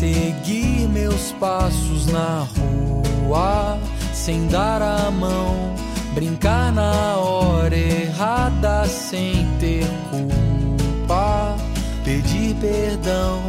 [0.00, 3.78] Seguir meus passos na rua
[4.14, 5.74] sem dar a mão?
[6.14, 11.54] Brincar na hora errada sem ter culpa,
[12.02, 13.42] pedir perdão.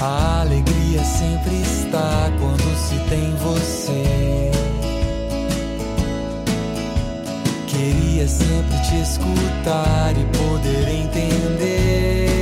[0.00, 4.50] A alegria sempre está quando se tem você.
[7.66, 12.39] Queria sempre te escutar e poder entender.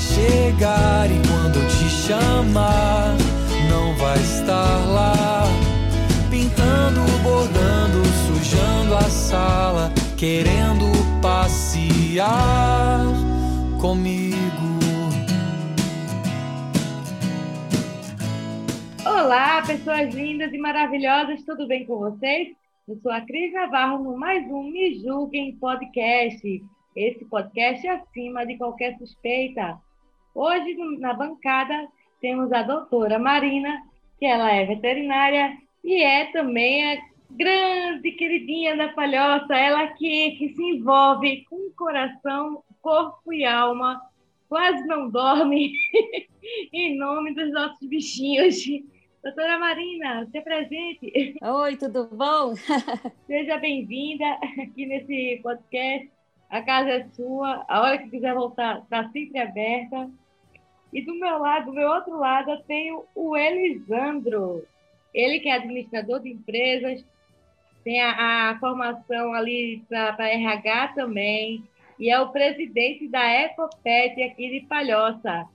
[0.00, 3.14] Chegar e quando te chamar,
[3.68, 5.44] não vai estar lá.
[6.30, 10.86] Pintando, bordando, sujando a sala, querendo
[11.20, 13.04] passear
[13.78, 14.40] comigo.
[19.04, 22.48] Olá, pessoas lindas e maravilhosas, tudo bem com vocês?
[22.88, 26.62] Eu sou a Cris Navarro no mais um Me Julguem Podcast.
[26.96, 29.78] Esse podcast é acima de qualquer suspeita.
[30.34, 31.88] Hoje, na bancada,
[32.20, 33.82] temos a doutora Marina,
[34.18, 36.98] que ela é veterinária e é também a
[37.30, 44.00] grande queridinha da palhoça, ela que, que se envolve com coração, corpo e alma,
[44.48, 45.72] quase não dorme,
[46.72, 48.56] em nome dos nossos bichinhos.
[49.22, 51.36] Doutora Marina, se apresente.
[51.42, 52.54] Oi, tudo bom?
[53.26, 54.26] Seja bem-vinda
[54.58, 56.19] aqui nesse podcast.
[56.50, 57.64] A casa é sua.
[57.68, 60.10] A hora que quiser voltar, está sempre aberta.
[60.92, 64.66] E do meu lado, do meu outro lado, eu tenho o Elisandro.
[65.14, 67.04] Ele que é administrador de empresas,
[67.84, 71.64] tem a, a formação ali para RH também,
[71.98, 75.48] e é o presidente da Ecopet aqui de Palhoça.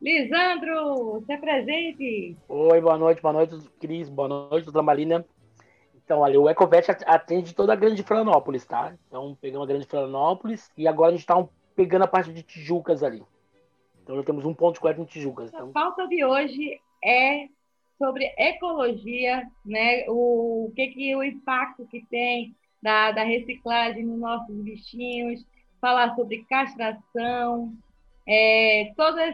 [0.00, 2.36] Lisandro, se apresente.
[2.48, 5.24] Oi, boa noite, boa noite, Cris, boa noite, doutora Marina.
[6.04, 8.94] Então, olha, o Ecovet at- atende toda a grande Florianópolis, tá?
[9.08, 11.42] Então, pegamos a grande Florianópolis e agora a gente está
[11.74, 13.22] pegando a parte de Tijucas ali.
[14.02, 15.52] Então, já temos um ponto de coleta em Tijucas.
[15.52, 17.48] A Então, pauta de hoje é
[17.98, 20.04] sobre ecologia, né?
[20.08, 25.42] O, o que que o impacto que tem da, da reciclagem nos nossos bichinhos,
[25.80, 27.72] falar sobre castração,
[28.26, 28.84] é,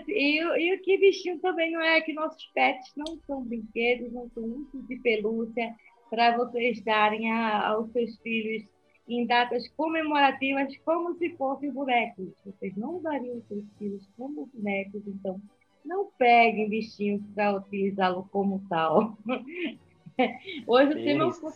[0.09, 4.13] e, o- e o que bichinho também não é que nossos pets não são brinquedos,
[4.13, 5.75] não são ursos de pelúcia
[6.10, 8.65] para vocês darem a- aos seus filhos
[9.09, 12.28] em datas comemorativas como se fossem bonecos.
[12.44, 15.41] Vocês não dariam seus filhos como bonecos, então
[15.84, 19.16] não peguem bichinhos para utilizá-lo como tal.
[20.66, 21.53] Hoje o tema é um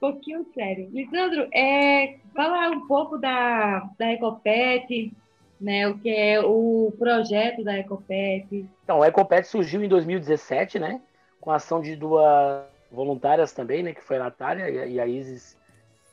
[0.00, 0.88] pouquinho sério.
[0.92, 5.12] Lisandro, é, fala um pouco da, da Ecopet,
[5.60, 8.66] né, o que é o projeto da Ecopet.
[8.82, 11.00] então, o Ecopet surgiu em 2017, né?
[11.40, 13.92] Com a ação de duas voluntárias também, né?
[13.92, 15.56] Que foi a Natália e a- Isis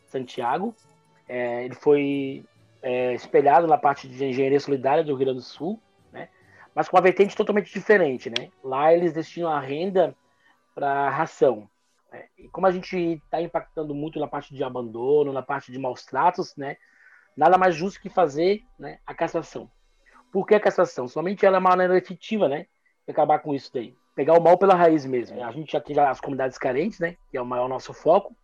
[0.08, 0.76] Santiago.
[1.28, 2.44] É, ele foi
[2.82, 5.80] é, espelhado na parte de engenharia solidária do Rio Grande do Sul,
[6.12, 6.30] né?
[6.76, 8.50] Mas com uma vertente totalmente diferente, né?
[8.64, 10.16] Lá eles destinam a renda
[10.76, 11.70] para ração.
[12.12, 12.26] né?
[12.38, 16.04] E como a gente está impactando muito na parte de abandono, na parte de maus
[16.06, 16.78] tratos, né?
[17.38, 19.70] Nada mais justo que fazer né, a castração.
[20.32, 21.08] Por que a castração?
[21.08, 22.66] Somente ela é uma maneira efetiva, né?
[23.06, 23.96] De acabar com isso daí.
[24.22, 25.36] Pegar o mal pela raiz mesmo.
[25.36, 25.42] né?
[25.42, 27.16] A gente atende as comunidades carentes, né?
[27.32, 28.36] Que é o maior nosso foco.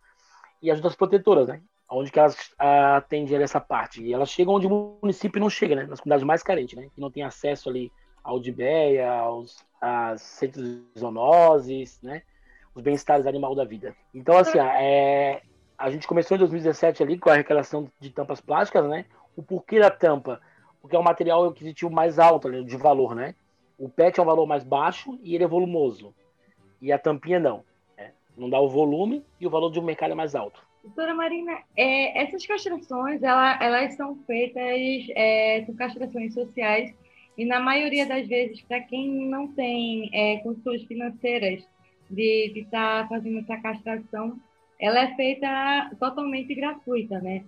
[0.60, 1.60] E as outras protetoras, né?
[1.88, 4.02] Onde que elas atendem essa parte.
[4.02, 5.84] E elas chegam onde o município não chega, né?
[5.84, 6.88] Nas comunidades mais carentes, né?
[6.92, 7.92] Que não tem acesso ali
[8.24, 12.22] ao DIBEA, aos a centros de zoonoses, né?
[12.74, 13.94] Os bem-estares animal da vida.
[14.12, 15.42] Então, assim, é,
[15.78, 19.04] a gente começou em 2017 ali com a arrecadação de tampas plásticas, né?
[19.36, 20.40] O porquê da tampa?
[20.82, 23.36] Porque é um material aquisitivo mais alto, né, de valor, né?
[23.78, 26.14] O PET é um valor mais baixo e ele é volumoso.
[26.82, 27.64] E a tampinha não.
[27.96, 28.12] né?
[28.36, 30.66] Não dá o volume e o valor de um mercado é mais alto.
[30.82, 36.94] Doutora Marina, é, essas castrações, ela- elas são feitas, é, são castrações sociais,
[37.36, 41.62] e na maioria das vezes, para quem não tem é, condições financeiras
[42.10, 44.40] de estar tá fazendo essa castração,
[44.80, 47.44] ela é feita totalmente gratuita, né?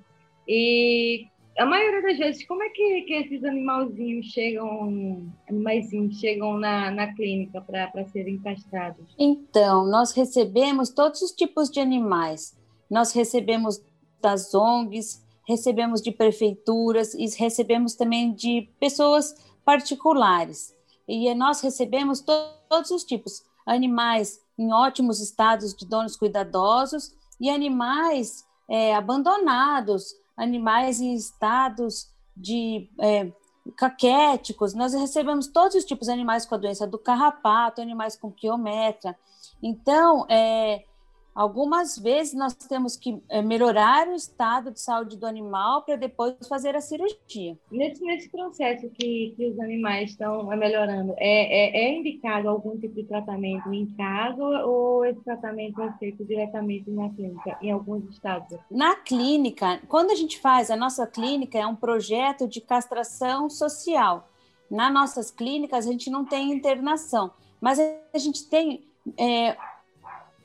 [0.46, 1.26] E
[1.60, 7.14] a maioria das vezes, como é que, que esses animalzinhos chegam, animaizinhos chegam na, na
[7.14, 9.14] clínica para serem castrados?
[9.18, 12.56] Então, nós recebemos todos os tipos de animais.
[12.90, 13.78] Nós recebemos
[14.22, 20.74] das ONGs, recebemos de prefeituras e recebemos também de pessoas particulares.
[21.06, 22.32] E nós recebemos to
[22.70, 31.00] todos os tipos, animais em ótimos estados de donos cuidadosos e animais é, abandonados, animais
[31.00, 33.30] em estados de é,
[33.76, 34.72] caquéticos.
[34.74, 39.16] Nós recebemos todos os tipos de animais com a doença do carrapato, animais com quiometra.
[39.62, 40.84] Então, é,
[41.34, 46.34] Algumas vezes nós temos que é, melhorar o estado de saúde do animal para depois
[46.48, 47.56] fazer a cirurgia.
[47.70, 52.76] Nesse, nesse processo que, que os animais estão é, melhorando, é, é, é, indicado algum
[52.78, 58.04] tipo de tratamento em casa ou esse tratamento é feito diretamente na clínica, em alguns
[58.10, 58.58] estados?
[58.70, 64.28] Na clínica, quando a gente faz, a nossa clínica é um projeto de castração social.
[64.68, 67.30] Nas nossas clínicas, a gente não tem internação,
[67.60, 68.84] mas a gente tem
[69.18, 69.56] é,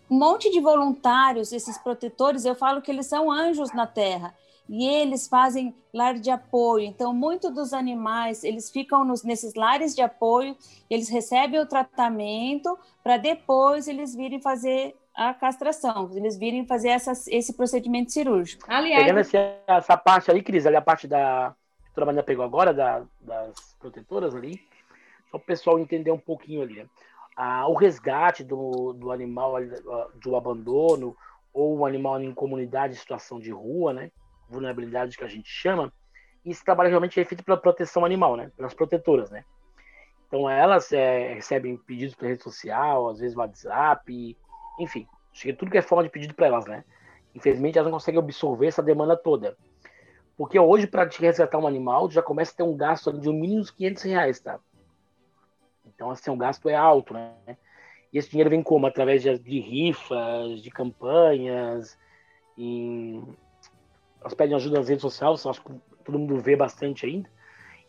[0.10, 4.34] um monte de voluntários, esses protetores, eu falo que eles são anjos na terra
[4.68, 6.86] e eles fazem lar de apoio.
[6.86, 10.56] Então, muitos dos animais, eles ficam nos, nesses lares de apoio,
[10.90, 17.14] eles recebem o tratamento para depois eles virem fazer a castração, eles virem fazer essa,
[17.30, 18.66] esse procedimento cirúrgico.
[18.68, 21.56] Aliás, Pegando essa, essa parte aí, Cris, ali a parte da
[21.94, 24.62] que a Maria pegou agora, da, das protetoras ali,
[25.32, 26.76] só para o pessoal entender um pouquinho ali.
[26.76, 26.86] Né?
[27.38, 29.56] O resgate do, do animal
[30.22, 31.16] do abandono
[31.54, 34.12] ou um animal em comunidade em situação de rua, né?
[34.50, 35.92] Vulnerabilidade que a gente chama.
[36.46, 38.52] Esse trabalho realmente é feito pela proteção animal, né?
[38.56, 39.44] Pelas protetoras, né?
[40.28, 44.38] Então elas é, recebem pedidos pela rede social, às vezes WhatsApp,
[44.80, 46.84] enfim, chega tudo que é forma de pedido para elas, né?
[47.34, 49.58] Infelizmente elas não conseguem absorver essa demanda toda.
[50.38, 53.34] Porque hoje, para te resgatar um animal, já começa a ter um gasto de um
[53.34, 54.60] mínimo de 500 reais, tá?
[55.88, 57.34] Então, assim, o gasto é alto, né?
[58.12, 58.88] E esse dinheiro vem como?
[58.88, 61.98] Através de, de rifas, de campanhas,
[62.58, 63.24] em...
[64.22, 65.74] elas pedem ajuda nas redes sociais, acho que
[66.04, 67.30] todo mundo vê bastante ainda.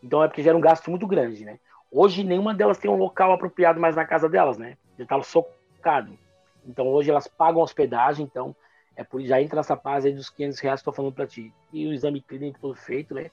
[0.03, 1.59] Então é porque gera um gasto muito grande, né?
[1.91, 4.77] Hoje nenhuma delas tem um local apropriado mais na casa delas, né?
[4.99, 6.19] Já estava socado.
[6.67, 8.55] Então hoje elas pagam hospedagem, então
[8.97, 11.53] é por já entra nessa base aí dos 500 reais que tô falando para ti.
[11.73, 13.31] E o exame clínico todo feito, né?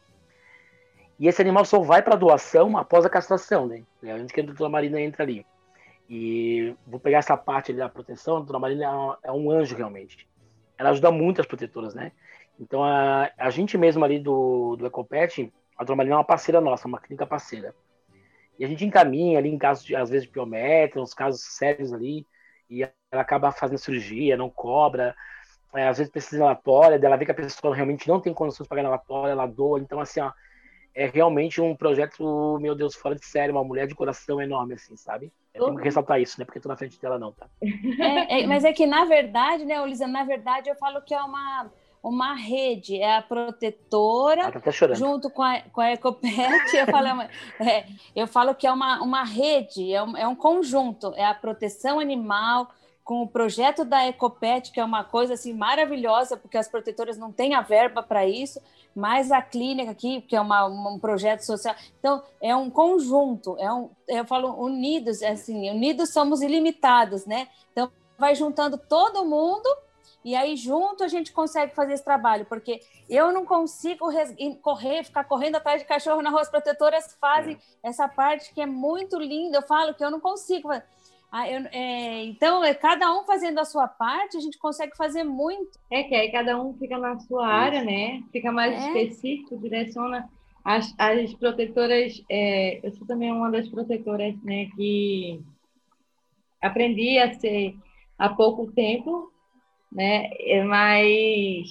[1.19, 3.83] E esse animal só vai para doação após a castração, né?
[4.04, 5.45] É onde que a doutora Marina entra ali.
[6.10, 10.27] E vou pegar essa parte ali da proteção, a doutora Marina é um anjo realmente.
[10.77, 12.12] Ela ajuda muito as protetoras, né?
[12.60, 16.60] Então a, a gente mesmo ali do, do Ecopet, a doutora Marina é uma parceira
[16.60, 17.74] nossa, uma clínica parceira.
[18.57, 21.92] E a gente encaminha ali em casos, de, às vezes, de piometra, uns casos sérios
[21.92, 22.27] ali,
[22.69, 25.15] e ela acaba fazendo cirurgia, não cobra,
[25.74, 28.65] é, às vezes precisa de relatório, ela vê que a pessoa realmente não tem condições
[28.65, 29.80] de pagar relatório, ela doa.
[29.80, 30.31] Então, assim, ó,
[30.95, 34.95] é realmente um projeto, meu Deus, fora de série, uma mulher de coração enorme, assim,
[34.95, 35.31] sabe?
[35.54, 36.45] Eu tenho que ressaltar isso, né?
[36.45, 37.48] Porque tô na frente dela, não, tá?
[37.62, 41.22] É, é, mas é que, na verdade, né, Olisa, na verdade, eu falo que é
[41.22, 47.22] uma, uma rede, é a protetora, tá junto com a, com a Ecopet, eu falo,
[47.62, 47.86] é,
[48.16, 52.00] eu falo que é uma, uma rede, é um, é um conjunto, é a proteção
[52.00, 52.69] animal,
[53.03, 57.31] com o projeto da Ecopet, que é uma coisa assim maravilhosa, porque as protetoras não
[57.31, 58.62] têm a verba para isso,
[58.95, 61.75] mais a clínica aqui, que é uma, um projeto social.
[62.00, 67.48] Então, é um conjunto, é um, eu falo unidos, é assim, unidos somos ilimitados, né?
[67.72, 69.67] Então, vai juntando todo mundo
[70.24, 72.79] e aí junto a gente consegue fazer esse trabalho, porque
[73.10, 74.07] eu não consigo
[74.62, 76.41] correr, ficar correndo atrás de cachorro na rua.
[76.41, 77.89] As protetoras fazem é.
[77.89, 79.57] essa parte que é muito linda.
[79.57, 80.69] Eu falo que eu não consigo.
[81.36, 85.24] Ah, eu, é, então, é cada um fazendo a sua parte, a gente consegue fazer
[85.24, 85.80] muito.
[85.90, 88.22] É que aí cada um fica na sua área, né?
[88.32, 88.88] Fica mais é.
[89.02, 90.30] específico, direciona.
[90.63, 95.42] As, as protetoras, é, eu sou também uma das protetoras, né, que
[96.62, 97.75] aprendi a ser
[98.16, 99.32] há pouco tempo,
[99.92, 100.30] né?
[100.40, 101.68] É, mas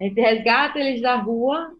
[0.00, 1.70] a gente resgata eles da rua,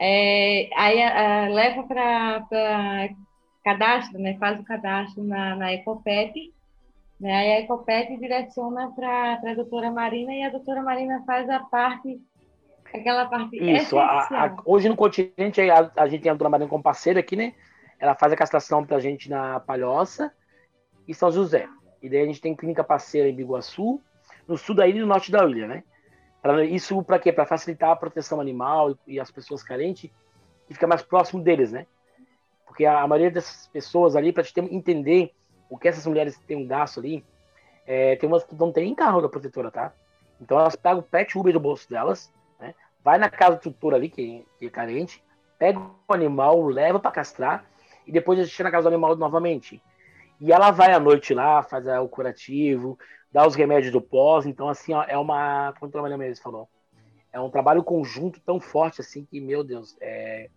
[0.00, 3.08] é, aí a, a, leva para
[3.62, 6.52] cadastro, né, faz o cadastro na, na Ecopet,
[7.20, 11.60] né, aí a Ecopet direciona para a doutora Marina e a doutora Marina faz a
[11.60, 12.20] parte,
[12.92, 16.68] aquela parte Isso, a, a, hoje no continente a, a, gente tem a doutora Marina
[16.70, 17.54] como parceira aqui, né,
[17.98, 20.32] ela faz a castração para a gente na Palhoça
[21.06, 21.68] e São José.
[22.02, 24.00] E daí a gente tem clínica parceira em Biguaçu,
[24.48, 25.84] no sul da ilha e no norte da ilha, né?
[26.40, 27.30] Pra, isso para quê?
[27.30, 30.10] Para facilitar a proteção animal e, e as pessoas carentes
[30.68, 31.86] e ficar mais próximo deles, né?
[32.70, 35.32] Porque a, maioria dessas pessoas ali, para te entender
[35.68, 37.24] o que essas mulheres têm um gasto ali,
[37.84, 39.92] é, tem umas que não tem nem carro da protetora, tá?
[40.40, 42.72] Então elas pegam o pet Uber do bolso delas, né?
[43.02, 45.20] vai na casa do tutor ali, que, que é carente,
[45.58, 47.64] pega o animal, leva para castrar
[48.06, 49.82] e depois deixa na casa do animal novamente.
[50.40, 52.96] E ela vai à noite lá, faz o curativo,
[53.32, 54.46] dá os remédios do pós.
[54.46, 55.74] Então, assim, ó, é uma.
[55.80, 56.68] Como o mesmo falou.
[57.32, 60.48] É um trabalho conjunto tão forte assim que, meu Deus, é,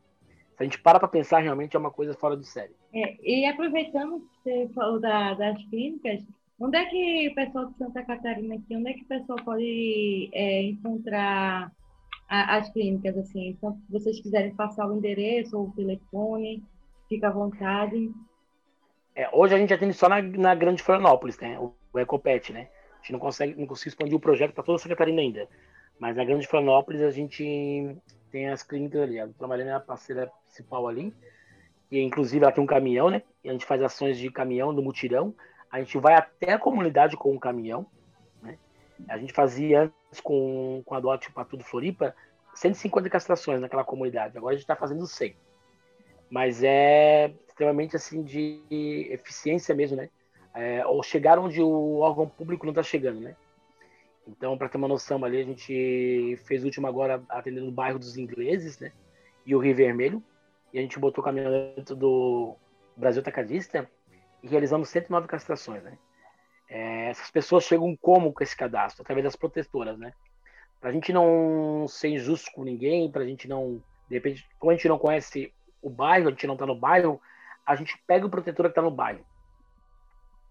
[0.56, 2.76] se a gente para para pensar, realmente é uma coisa fora do sério.
[2.94, 6.24] É, e aproveitando que você falou da, das clínicas,
[6.60, 10.30] onde é que o pessoal de Santa Catarina aqui, onde é que o pessoal pode
[10.34, 11.72] é, encontrar
[12.30, 13.50] a, as clínicas, assim?
[13.50, 16.64] Então, se vocês quiserem passar o endereço ou o telefone,
[17.10, 18.12] fica à vontade.
[19.16, 21.60] É, hoje a gente atende só na, na Grande Florianópolis, né?
[21.60, 22.70] O, o Ecopet, né?
[22.94, 25.48] A gente não consegue, não consegue expandir o projeto para toda Santa Catarina ainda.
[26.00, 27.96] Mas na Grande Florianópolis a gente
[28.34, 29.20] tem as clínicas ali.
[29.20, 31.14] Eu trabalhando na parceira principal ali,
[31.88, 33.22] que inclusive ela tem um caminhão, né?
[33.44, 35.36] E a gente faz ações de caminhão, do mutirão.
[35.72, 37.86] A gente vai até a comunidade com o caminhão,
[38.42, 38.58] né?
[39.08, 42.16] A gente fazia antes com, com a Dote para tudo Floripa
[42.56, 44.36] 150 castrações naquela comunidade.
[44.36, 45.36] Agora a gente está fazendo 100.
[46.28, 48.64] Mas é extremamente assim de
[49.12, 50.10] eficiência mesmo, né?
[50.56, 53.36] É, ou chegar onde o órgão público não está chegando, né?
[54.28, 58.00] Então, para ter uma noção ali, a gente fez o último agora atendendo o bairro
[58.00, 58.92] dos ingleses, né?
[59.46, 60.24] E o Rio Vermelho.
[60.72, 62.56] E a gente botou o caminhão dentro do
[62.96, 63.90] Brasil Tacadista
[64.42, 65.98] e realizamos 109 castrações, né?
[66.70, 69.04] É, essas pessoas chegam como com esse cadastro?
[69.04, 70.14] Através das protetoras, né?
[70.80, 74.72] Para a gente não ser injusto com ninguém, para a gente não, de repente, como
[74.72, 77.22] a gente não conhece o bairro, a gente não está no bairro,
[77.66, 79.24] a gente pega o protetora que está no bairro.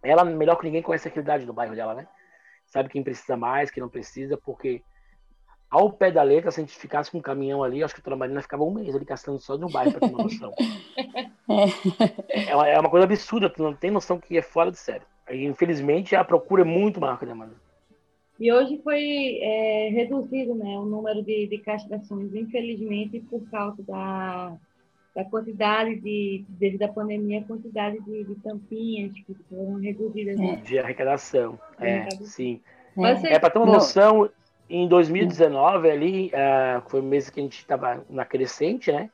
[0.02, 2.07] Ela, melhor que ninguém, conhece a realidade do bairro dela, né?
[2.73, 4.81] Sabe quem precisa mais, quem não precisa, porque
[5.71, 8.05] ao pé da letra, se a gente ficasse com um caminhão ali, acho que a
[8.05, 10.55] Dona Marina ficava um mês ali caçando só de um bairro, para ter uma noção.
[12.31, 15.07] é, uma, é uma coisa absurda, tu não tem noção que é fora de sério.
[15.31, 17.52] E, infelizmente, a procura é muito maior que a demanda.
[18.41, 24.57] E hoje foi é, reduzido né, o número de, de castrações, infelizmente, por causa da,
[25.14, 30.38] da quantidade de, devido à pandemia, a quantidade de, de tampinhas que foram reduzidas.
[30.38, 30.57] Né?
[30.57, 32.61] De arrecadação, é, sim.
[32.97, 34.31] É, é para ter uma noção,
[34.69, 39.11] em 2019, ali, uh, foi o mês que a gente estava na crescente, né?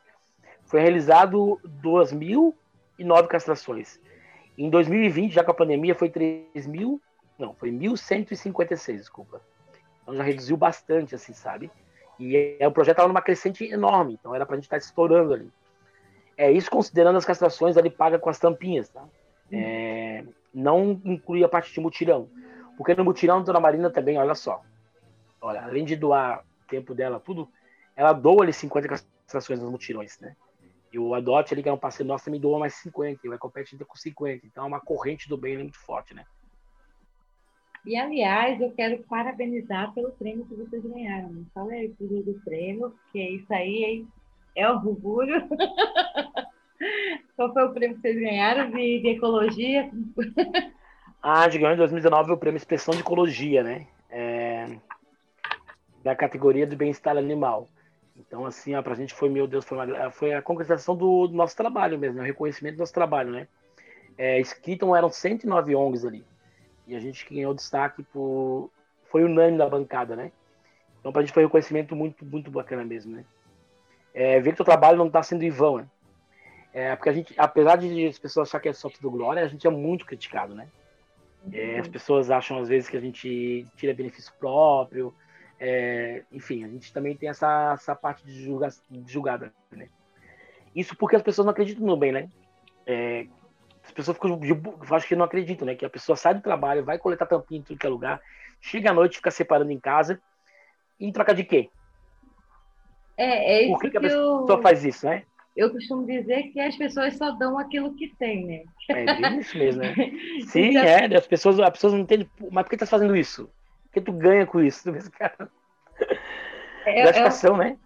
[0.65, 4.01] Foi realizado 2.009 castrações.
[4.57, 7.01] Em 2020, já com a pandemia, foi 3.000,
[7.39, 9.41] não, foi 1.156, desculpa.
[10.03, 11.71] Então já reduziu bastante, assim, sabe?
[12.19, 14.85] E é, o projeto estava numa crescente enorme, então era para a gente estar tá
[14.85, 15.51] estourando ali.
[16.39, 19.05] É isso considerando as castrações ali paga com as tampinhas, tá?
[19.51, 22.31] É, não inclui a parte de mutirão.
[22.77, 24.63] Porque no mutirão, Dona Marina também, olha só.
[25.41, 27.49] Olha, além de doar tempo dela, tudo,
[27.97, 30.37] ela doa ali 50 castrações nos mutirões, né?
[30.93, 33.21] E o Adote ali, que é um parceiro nosso, também doa mais 50.
[33.25, 34.47] E o ainda com 50.
[34.47, 36.25] Então é uma corrente do bem muito forte, né?
[37.85, 41.45] E, aliás, eu quero parabenizar pelo prêmio que vocês ganharam.
[41.71, 44.07] Aí tudo do prêmio, porque isso aí,
[44.55, 45.49] é orgulho.
[47.37, 49.91] Qual foi o prêmio que vocês ganharam de, de ecologia?
[51.23, 53.87] Ah, a gente ganhou em 2019 o prêmio Expressão de Ecologia, né?
[54.09, 54.79] É,
[56.03, 57.69] da categoria do bem-estar animal.
[58.17, 61.35] Então, assim, ó, pra gente foi, meu Deus, foi, uma, foi a concretização do, do,
[61.35, 62.23] nosso trabalho mesmo, né?
[62.23, 63.47] o reconhecimento do nosso trabalho, né?
[64.17, 66.25] É, escritam eram 109 ONGs ali.
[66.87, 68.71] E a gente ganhou destaque por.
[69.11, 70.33] Foi unânime da bancada, né?
[70.99, 73.25] Então, pra gente foi um reconhecimento muito, muito bacana mesmo, né?
[74.15, 75.87] É, ver que o trabalho não está sendo em vão, né?
[76.73, 79.49] É, porque a gente, apesar de as pessoas acharem que é só tudo glória, a
[79.49, 80.69] gente é muito criticado, né?
[81.53, 85.15] É, as pessoas acham às vezes que a gente tira benefício próprio,
[85.59, 89.89] é, enfim, a gente também tem essa, essa parte de, julga, de julgada, né?
[90.75, 92.29] Isso porque as pessoas não acreditam no bem, né?
[92.87, 93.27] É,
[93.85, 94.39] as pessoas ficam,
[94.91, 95.75] acho que não acreditam, né?
[95.75, 98.21] Que a pessoa sai do trabalho, vai coletar tampinha em tudo que é lugar,
[98.61, 100.21] chega à noite, fica separando em casa,
[101.01, 101.71] e em troca de quê?
[103.19, 105.25] É, é isso Por que, que a pessoa eu, faz isso, né?
[105.57, 108.63] Eu costumo dizer que as pessoas só dão aquilo que tem, né?
[108.89, 109.93] É isso mesmo, né?
[110.47, 111.17] Sim, então, é.
[111.17, 113.51] As pessoas, as pessoas não entendem, mas por que tu tá fazendo isso?
[113.87, 114.93] O que tu ganha com isso?
[115.19, 115.51] Cara?
[116.87, 117.79] É, Gratificação, é, né?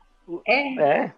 [0.47, 1.13] É.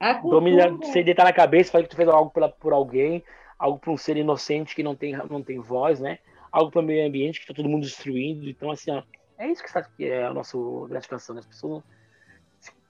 [0.00, 0.20] é.
[0.22, 3.22] Domina, você deitar na cabeça, falar que tu fez algo pela, por alguém,
[3.58, 6.18] algo para um ser inocente que não tem, não tem voz, né?
[6.50, 8.48] Algo para o meio ambiente que está todo mundo destruindo.
[8.48, 9.02] Então, assim, ó,
[9.36, 10.56] é isso que, está, que é a nossa
[10.88, 11.34] gratificação.
[11.34, 11.40] Né?
[11.40, 11.82] As pessoas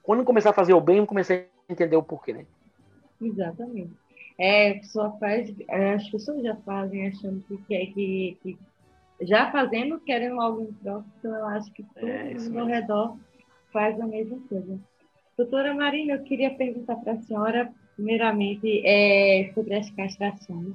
[0.09, 2.47] quando começar a fazer o bem, eu comecei a entender o porquê, né?
[3.21, 3.91] Exatamente.
[4.39, 8.59] É, a pessoa faz, as pessoas já fazem achando que quer que, que,
[9.21, 13.17] já fazendo, querendo algo em troca, então eu acho que todo é, mundo ao redor
[13.71, 14.81] faz a mesma coisa.
[15.37, 20.75] Doutora Marina, eu queria perguntar para a senhora, primeiramente, é, sobre as castrações.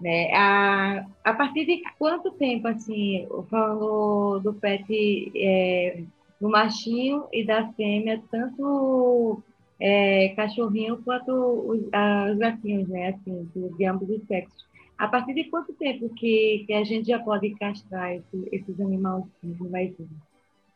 [0.00, 0.32] Né?
[0.32, 6.02] A, a partir de quanto tempo, assim, falando do pet é,
[6.40, 9.42] do machinho e da fêmea, tanto
[9.80, 13.08] é, cachorrinho quanto os, os gatinhos, né?
[13.08, 14.66] Assim, de ambos os sexos.
[14.98, 19.24] A partir de quanto tempo que, que a gente já pode castrar esse, esses animais
[19.70, 19.92] mais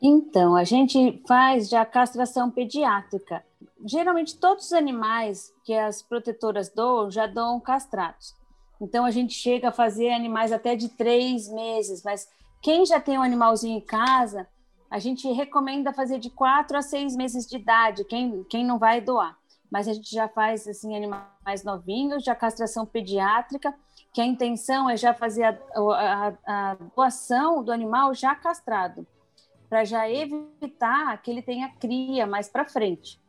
[0.01, 3.43] Então, a gente faz já castração pediátrica.
[3.87, 8.35] Geralmente, todos os animais que as protetoras doam já dão castrados.
[8.79, 12.29] Então, a gente chega a fazer animais até de três meses, mas
[12.63, 14.47] quem já tem um animalzinho em casa,
[14.91, 19.01] a gente recomenda fazer de quatro a seis meses de idade, quem, quem não vai
[19.01, 19.39] doar.
[19.71, 23.73] Mas a gente já faz assim animais novinhos, já castração pediátrica,
[24.13, 29.07] que a intenção é já fazer a, a, a doação do animal já castrado,
[29.69, 33.21] para já evitar que ele tenha cria mais para frente.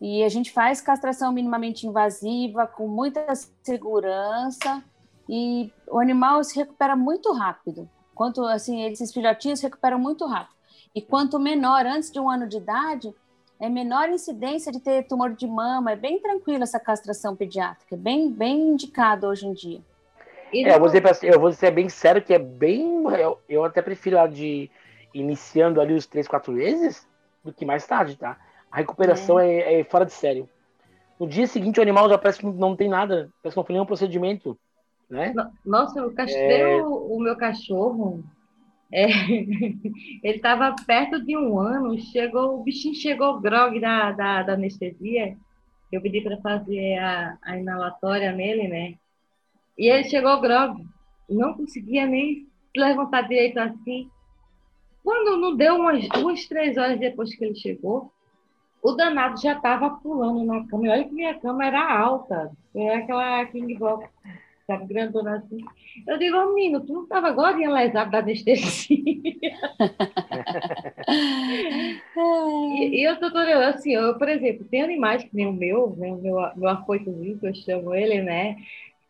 [0.00, 3.24] E a gente faz castração minimamente invasiva, com muita
[3.62, 4.82] segurança,
[5.28, 7.88] e o animal se recupera muito rápido.
[8.12, 10.55] Quanto assim, esses filhotinhos se recuperam muito rápido.
[10.96, 13.14] E quanto menor, antes de um ano de idade,
[13.60, 15.92] é menor incidência de ter tumor de mama.
[15.92, 19.80] É bem tranquila essa castração pediátrica, é bem, bem indicado hoje em dia.
[20.54, 23.04] É, eu, vou dizer, eu vou ser bem sério que é bem.
[23.12, 24.70] Eu, eu até prefiro a de
[25.12, 27.06] iniciando ali os três, quatro meses
[27.44, 28.38] do que mais tarde, tá?
[28.72, 29.50] A recuperação é.
[29.50, 30.48] É, é, fora de sério.
[31.20, 33.74] No dia seguinte, o animal já parece que não tem nada, parece que não foi
[33.74, 34.58] nenhum procedimento.
[35.10, 35.34] Né?
[35.64, 36.82] Nossa, eu castrei é...
[36.82, 38.24] o, o meu cachorro
[38.92, 39.06] é,
[40.22, 45.36] ele estava perto de um ano, chegou, o bichinho chegou grog da, da, da anestesia.
[45.90, 48.94] Eu pedi para fazer a, a inalatória nele, né?
[49.78, 50.84] E ele chegou grog,
[51.28, 54.10] não conseguia nem levantar direito assim.
[55.02, 58.12] Quando não deu umas duas, três horas depois que ele chegou,
[58.82, 60.90] o danado já estava pulando na cama.
[60.90, 64.08] Olha que minha cama era alta, era aquela King Box
[64.66, 65.64] sabe, grandona assim.
[66.06, 69.06] Eu digo, oh, menino, tu não estava agora em lesado da anestesia?
[72.78, 76.12] e, e, eu, doutora, assim, eu, por exemplo, tem animais que nem o meu, né,
[76.12, 78.56] o meu, meu afoitozinho, que eu chamo ele, né?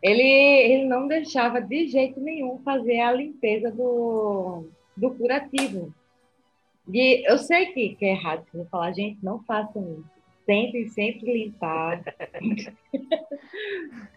[0.03, 5.92] Ele, ele não deixava de jeito nenhum fazer a limpeza do, do curativo.
[6.92, 10.15] E eu sei que, que é errado, você falar, gente, não façam isso
[10.47, 12.03] sempre, sempre limpar.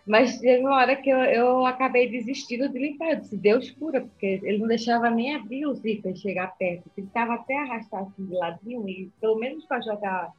[0.08, 3.12] Mas teve uma hora que eu, eu acabei desistindo de limpar.
[3.12, 6.90] Eu disse, Deus cura, porque ele não deixava nem abrir o zíper chegar perto.
[6.96, 10.32] Ele ficava até arrastar assim de ladinho, e pelo menos para jogar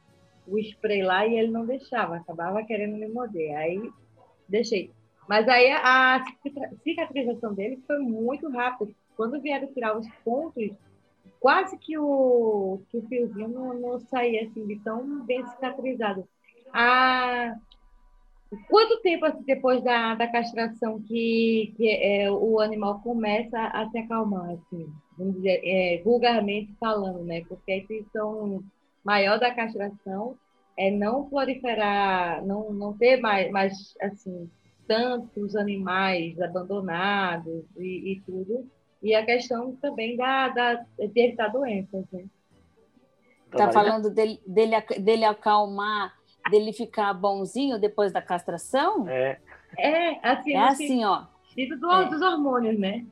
[0.47, 3.55] o spray lá, e ele não deixava, acabava querendo me morder.
[3.55, 3.91] Aí
[4.49, 4.91] deixei.
[5.27, 6.23] Mas aí a
[6.83, 8.91] cicatrização dele foi muito rápida.
[9.15, 10.71] Quando vieram tirar os pontos,
[11.41, 16.25] quase que o, que o fiozinho não, não saía assim de tão bem cicatrizado.
[16.71, 17.55] Ah,
[18.69, 23.97] quanto tempo assim, depois da, da castração que, que é, o animal começa a se
[23.97, 27.43] acalmar, assim, vamos dizer, é, vulgarmente falando, né?
[27.49, 28.63] Porque a intenção
[29.03, 30.37] maior da castração
[30.77, 34.47] é não proliferar, não, não ter mais, mais assim,
[34.87, 38.69] tantos animais abandonados e, e tudo,
[39.01, 42.05] e a questão também da, da, de evitar doenças.
[42.11, 42.25] Né?
[43.51, 46.13] Tá falando dele, dele, dele acalmar,
[46.49, 49.07] dele ficar bonzinho depois da castração?
[49.09, 49.39] É.
[49.77, 51.23] É, assim, é assim ó.
[51.79, 52.05] Do, é.
[52.05, 53.05] Dos hormônios, né?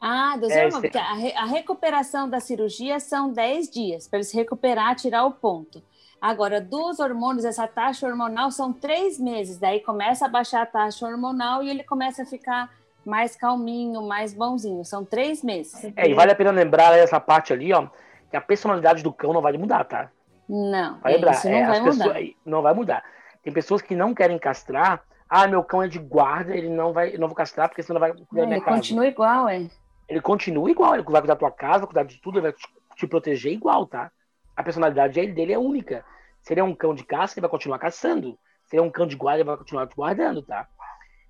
[0.00, 0.94] Ah, dos é, hormônios.
[0.94, 5.82] A, a, recuperação da cirurgia são 10 dias para ele se recuperar, tirar o ponto.
[6.20, 9.58] Agora, dos hormônios, essa taxa hormonal são três meses.
[9.58, 12.70] Daí começa a baixar a taxa hormonal e ele começa a ficar
[13.06, 14.84] mais calminho, mais bonzinho.
[14.84, 15.92] São três meses.
[15.94, 17.86] É, e vale a pena lembrar essa parte ali, ó,
[18.28, 20.10] que a personalidade do cão não vai mudar, tá?
[20.48, 22.04] Não, vai lembrar, isso não é, vai mudar.
[22.04, 23.04] Pessoas, não vai mudar.
[23.42, 25.02] Tem pessoas que não querem castrar.
[25.28, 28.00] Ah, meu cão é de guarda, ele não vai, eu não vou castrar porque senão
[28.00, 29.68] vai cuidar da minha ele continua igual, é.
[30.08, 32.54] Ele continua igual, ele vai cuidar da tua casa, vai cuidar de tudo, ele vai
[32.94, 34.10] te proteger igual, tá?
[34.56, 36.04] A personalidade dele é única.
[36.40, 38.38] Se ele é um cão de caça, ele vai continuar caçando.
[38.66, 40.68] Se ele é um cão de guarda, ele vai continuar te guardando, tá?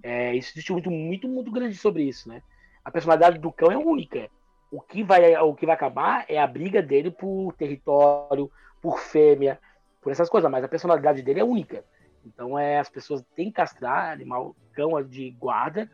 [0.03, 2.43] É, existe muito, muito, muito grande sobre isso, né?
[2.85, 4.31] A personalidade do cão é única.
[4.71, 9.59] O que vai, o que vai acabar é a briga dele por território, por fêmea,
[10.01, 11.85] por essas coisas, mas a personalidade dele é única.
[12.25, 15.91] Então é as pessoas têm que castrar animal, cão de guarda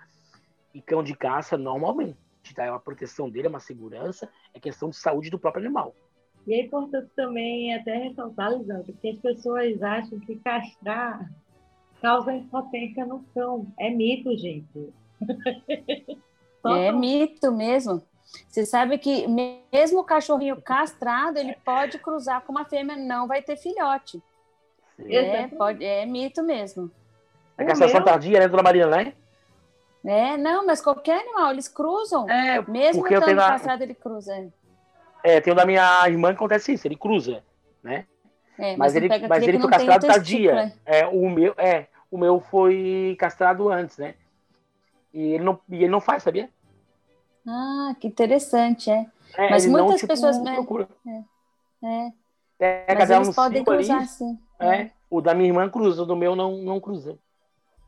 [0.74, 2.18] e cão de caça normalmente.
[2.54, 2.64] Tá?
[2.64, 5.94] É uma proteção dele, é uma segurança, é questão de saúde do próprio animal.
[6.46, 11.30] E é importante também até ressaltar, Lisandro, que as pessoas acham que castrar
[12.02, 13.66] causa impotência no cão.
[13.78, 14.92] É mito, gente.
[16.66, 18.02] é mito mesmo.
[18.48, 19.26] Você sabe que
[19.72, 24.22] mesmo o cachorrinho castrado, ele pode cruzar com uma fêmea, não vai ter filhote.
[24.98, 26.90] É, pode, é mito mesmo.
[27.56, 28.04] A castração meu...
[28.04, 29.12] tardia, né, dona Maria, né?
[30.04, 32.28] É, não, mas qualquer animal, eles cruzam.
[32.28, 34.34] É, Mesmo porque eu tenho castrado, ele cruza.
[34.34, 34.48] É,
[35.22, 37.44] É, tem o da minha irmã que acontece isso, ele cruza,
[37.82, 38.06] né?
[38.58, 40.72] É, Mas você ele, mas ele foi castrado tardia.
[40.84, 44.16] É, o meu, é, o meu foi castrado antes, né?
[45.14, 46.50] E ele não, e ele não faz, sabia?
[47.46, 49.06] Ah, que interessante, é.
[49.36, 50.54] É, Mas ele não, muitas tipo, pessoas, né?
[50.54, 50.88] procura.
[51.82, 52.12] é.
[52.94, 54.38] Mas dela eles no podem cinco ali, cruzar, sim.
[54.60, 57.18] É, o da minha irmã cruza, o do meu não, não cruza.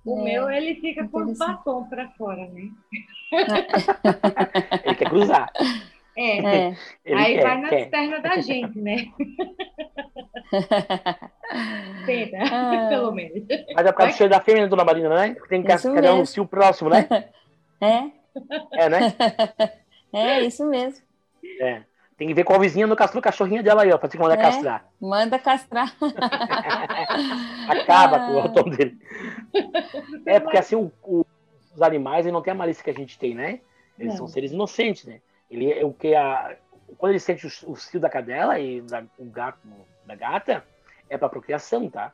[0.05, 1.39] O É, meu, ele fica com interessante.
[1.39, 2.71] batom para fora, né?
[4.85, 5.51] Ele quer cruzar.
[6.17, 6.69] É.
[6.71, 6.79] É.
[7.05, 7.91] Ele Aí quer, vai na quer.
[7.91, 9.13] perna da gente, né?
[12.05, 12.87] Tenta, Ah.
[12.91, 13.43] pelo menos.
[13.75, 15.37] Mas é por causa do cheiro da fêmea, dona Marina, né?
[15.49, 17.07] Tem que Isso cada um no cio próximo, né?
[17.81, 18.11] É,
[18.73, 19.15] É, né?
[20.13, 21.05] é isso mesmo.
[21.61, 21.83] É.
[22.17, 24.39] Tem que ver qual vizinha não castrou a cachorrinha dela aí, ó, pra você mandar
[24.39, 24.43] É.
[24.43, 24.87] castrar.
[25.01, 25.95] Manda castrar.
[27.69, 28.27] Acaba Ah.
[28.27, 28.99] com o tom dele.
[30.27, 31.27] É, porque assim, o- o-
[31.75, 33.61] os animais eles não têm a malícia que a gente tem, né?
[33.99, 34.19] Eles Não.
[34.19, 35.21] são seres inocentes, né?
[35.51, 36.57] Ele é o que a.
[36.99, 39.59] Quando ele sente o, o cio da cadela e da, o gato
[40.07, 40.65] da gata,
[41.15, 42.13] é pra procriação, tá?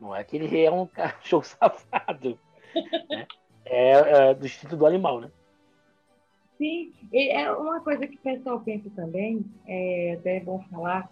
[0.00, 2.38] Não é que ele é um cachorro safado.
[3.08, 3.26] né?
[3.64, 5.30] É, é do instinto do animal, né?
[6.56, 11.10] Sim, e é uma coisa que o pessoal pensa também, é até bom falar,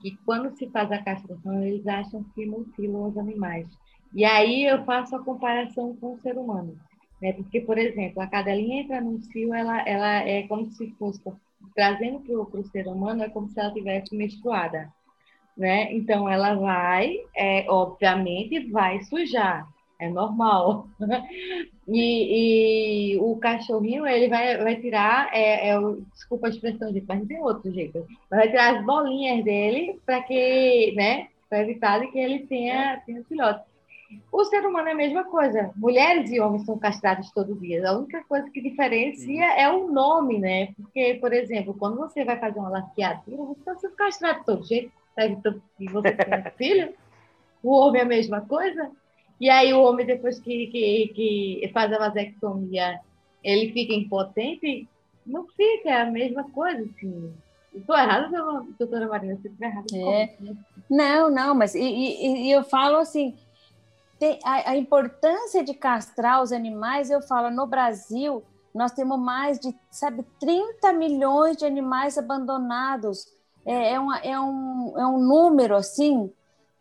[0.00, 3.68] que quando se faz a castração, eles acham que mutilam os animais.
[4.12, 6.76] E aí eu faço a comparação com o ser humano.
[7.22, 7.32] Né?
[7.32, 11.22] Porque, por exemplo, a cadelinha entra num cio, ela, ela é como se fosse,
[11.74, 14.92] trazendo para o ser humano, é como se ela tivesse menstruada.
[15.56, 15.92] Né?
[15.92, 20.88] Então, ela vai, é, obviamente, vai sujar, é normal.
[21.86, 25.74] E, e o cachorrinho, ele vai, vai tirar, é, é
[26.14, 28.06] desculpa a expressão, gente, mas não tem outro jeito.
[28.30, 33.22] Mas vai tirar as bolinhas dele para que, né, para evitar que ele tenha, tenha
[33.24, 33.64] filhote.
[34.30, 35.72] O ser humano é a mesma coisa.
[35.76, 37.88] Mulheres e homens são castrados todo dia.
[37.88, 40.68] A única coisa que diferencia é o nome, né?
[40.76, 44.66] Porque, por exemplo, quando você vai fazer uma laqueadura, você está sendo castrado de todo
[44.66, 46.94] jeito, para evitar que você tenha filho.
[47.62, 48.90] O homem é a mesma coisa.
[49.40, 53.00] E aí o homem, depois que, que, que faz a vasectomia,
[53.42, 54.88] ele fica impotente?
[55.26, 57.32] Não fica, é a mesma coisa, assim.
[57.74, 58.28] Estou errada,
[58.78, 59.36] doutora- Marina?
[59.36, 60.36] Se estiver errada, É.
[60.88, 63.36] Não, não, mas e, e- e eu falo assim,
[64.18, 69.58] tem a, a importância de castrar os animais, eu falo, no Brasil, nós temos mais
[69.58, 73.26] de, sabe, 30 milhões de animais abandonados.
[73.64, 76.32] É, é, uma- é um, é um número, assim,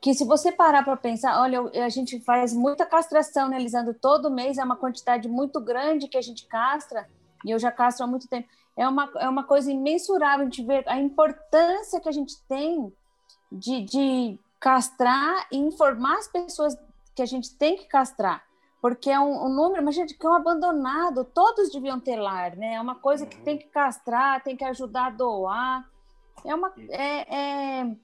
[0.02, 3.94] que se você parar para pensar, olha, a gente faz muita castração, né, Lisandro?
[3.94, 7.08] Todo mês é uma quantidade muito grande que a gente castra,
[7.46, 8.48] e eu já castro há muito tempo.
[8.76, 12.92] É uma, é uma coisa imensurável a gente ver a importância que a gente tem
[13.52, 16.76] de, de castrar e informar as pessoas
[17.16, 18.44] que a gente tem que castrar.
[18.82, 22.56] Porque é um, um número, mas gente, que é um abandonado, todos deviam ter lar,
[22.58, 22.74] né?
[22.74, 25.90] É uma coisa que tem que castrar, tem que ajudar a doar.
[26.46, 26.74] É uma.
[26.90, 27.96] É, é...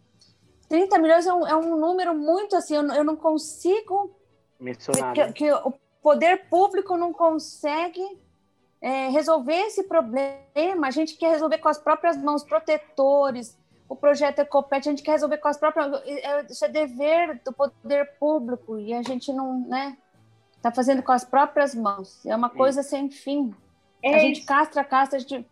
[0.68, 4.16] 30 milhões é um, é um número muito assim, eu, não- eu não consigo
[4.60, 5.14] Mencionado.
[5.14, 8.06] que, que o poder público não consegue
[8.82, 10.88] é, resolver esse problema.
[10.88, 15.14] A gente quer resolver com as próprias mãos, protetores, o projeto Ecopet, a gente quer
[15.14, 19.68] resolver com as próprias é, Isso é dever do poder público e a gente não,
[19.68, 19.98] né?
[20.56, 22.24] Está fazendo com as próprias mãos.
[22.26, 23.54] É uma coisa sem fim.
[24.04, 24.48] É a gente isso.
[24.48, 25.48] castra, castra, a gente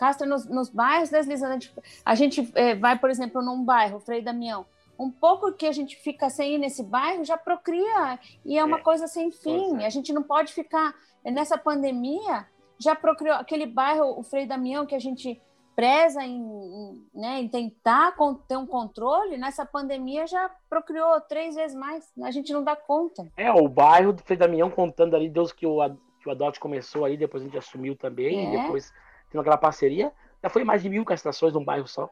[0.00, 1.56] castra nos, nos bairros, Lisandra?
[1.56, 1.72] A gente,
[2.06, 4.64] a gente é, vai, por exemplo, num bairro, Frei Damião,
[4.98, 8.78] um pouco que a gente fica sem ir nesse bairro já procria e é uma
[8.78, 8.82] É.
[8.82, 9.82] coisa sem fim.
[9.82, 9.86] É.
[9.86, 12.46] A gente não pode ficar nessa pandemia
[12.78, 15.38] já procriou aquele bairro, o Frei Damião, que a gente
[15.76, 18.14] preza em, em, né, em tentar
[18.48, 22.10] ter um controle, nessa pandemia já procriou três vezes mais.
[22.22, 23.26] A gente não dá conta.
[23.36, 25.76] É, o bairro do Frei Damião contando ali, Deus que o,
[26.20, 28.42] que o Adote começou aí, depois a gente assumiu também, É.
[28.54, 28.92] e depois
[29.30, 30.12] tendo aquela parceria,
[30.42, 32.10] já foi mais de mil castrações num bairro só.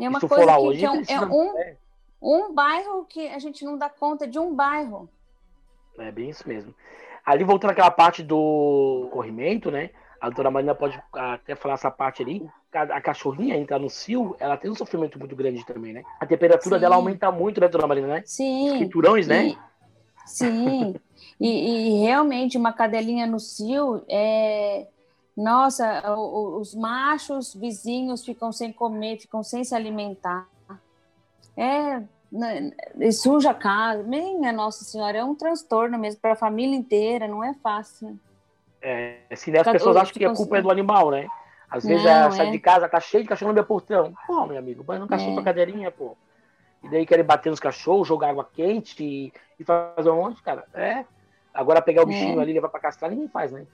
[0.00, 1.76] É uma Se tu for coisa lá que, hoje, que é, um, precisa- é um,
[2.48, 5.08] um bairro que a gente não dá conta de um bairro.
[5.98, 6.74] É bem isso mesmo.
[7.24, 9.90] Ali, voltando àquela parte do corrimento, né?
[10.20, 12.48] A doutora Marina pode até falar essa parte ali.
[12.72, 16.02] A cachorrinha entrar no cio, ela tem um sofrimento muito grande também, né?
[16.18, 16.80] A temperatura Sim.
[16.80, 18.22] dela aumenta muito, né, doutora Marina, né?
[18.24, 18.78] Sim.
[18.78, 19.48] Cinturões, né?
[19.48, 19.58] E-
[20.24, 20.94] sim.
[21.38, 21.48] E,
[21.98, 24.86] e realmente uma cadelinha no cio é.
[25.36, 30.46] Nossa, os machos vizinhos ficam sem comer, ficam sem se alimentar.
[31.56, 32.02] É.
[32.30, 34.02] né, e suja a casa.
[34.02, 38.18] Minha Nossa Senhora, é um transtorno mesmo para a família inteira, não é fácil.
[38.80, 41.26] É, assim, né, as pessoas acham que a culpa é do animal, né?
[41.70, 42.50] Às vezes Não, sai é.
[42.50, 44.12] de casa, tá cheio de cachorro no meu portão.
[44.26, 45.34] Pô, meu amigo, põe no cachorro É.
[45.36, 46.16] pra cadeirinha, pô.
[46.82, 50.66] E daí querem bater nos cachorros, jogar água quente e, e fazer um monte, cara.
[50.74, 51.04] É.
[51.54, 53.66] Agora pegar o bichinho ali e levar para castrar, ninguém faz, né?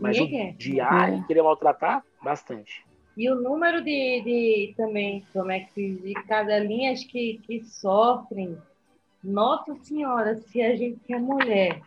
[0.00, 1.16] Mas Ninguém judiar É.
[1.16, 2.84] e querer maltratar, bastante.
[3.16, 8.56] E o número de, de também, como é que de cadelinhas que, que sofrem.
[9.24, 11.80] Nossa Senhora, se a gente é mulher,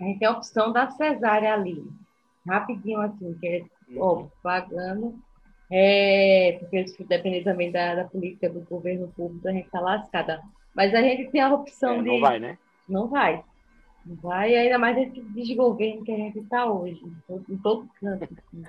[0.00, 1.84] a gente tem a opção da cesárea ali.
[2.48, 3.62] Rapidinho assim, que é
[3.98, 5.18] ó, pagando.
[5.70, 10.40] É, porque isso depende também da, da política do governo público, a gente tá lascada.
[10.74, 12.04] Mas a gente tem a opção É, de.
[12.04, 12.56] não vai, né?
[12.88, 13.44] Não vai.
[14.06, 17.00] Vai, ainda mais esse desgoverno que a gente está hoje,
[17.48, 18.24] em todo, canto.
[18.24, 18.62] assim.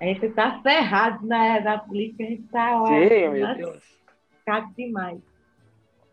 [0.00, 3.82] A gente está ferrado na, na política, a gente está Sim, meu Deus.
[4.34, 5.20] lascado demais.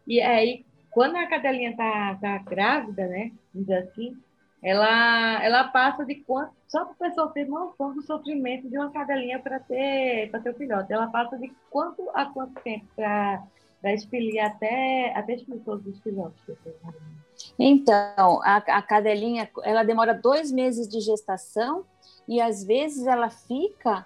[0.08, 3.32] E aí, quando a cadelinha está tá grávida, né?
[3.54, 4.16] Vamos dizer assim,
[4.62, 6.54] ela, ela passa de quanto.
[6.68, 10.52] Só para o pessoal ter noção do sofrimento de uma cadelinha para ter, para ter
[10.52, 10.94] o filhote.
[10.94, 13.44] Ela passa de quanto a quanto tempo para
[13.94, 16.42] expelir até, até expelir todos os filhotes.
[17.58, 21.86] Então, a, a cadelinha, ela demora dois meses de gestação
[22.28, 24.06] e às vezes ela fica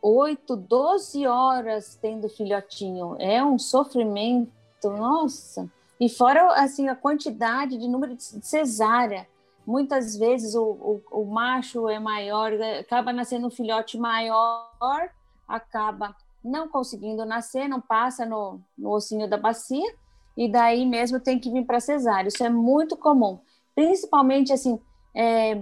[0.00, 3.16] 8, 12 horas tendo filhotinho.
[3.18, 4.50] É um sofrimento,
[4.84, 5.70] nossa.
[6.00, 9.26] E fora assim a quantidade de número de cesárea.
[9.64, 15.08] Muitas vezes o, o, o macho é maior, acaba nascendo um filhote maior,
[15.46, 19.94] acaba não conseguindo nascer, não passa no, no ossinho da bacia,
[20.36, 22.28] e daí mesmo tem que vir para cesárea.
[22.28, 23.40] Isso é muito comum,
[23.74, 24.80] principalmente assim,
[25.14, 25.60] é,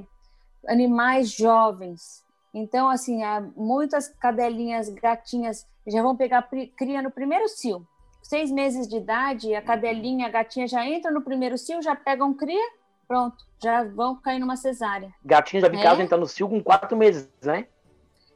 [0.69, 2.25] animais jovens.
[2.53, 7.87] Então, assim, há muitas cadelinhas, gatinhas já vão pegar cria no primeiro cio.
[8.23, 12.35] Seis meses de idade, a cadelinha, a gatinha já entra no primeiro cio, já pegam
[12.35, 12.71] cria,
[13.09, 15.13] pronto, já vão cair numa cesárea.
[15.25, 15.83] Gatinho já vi É?
[15.83, 17.67] caso entrando no cio com quatro meses, né?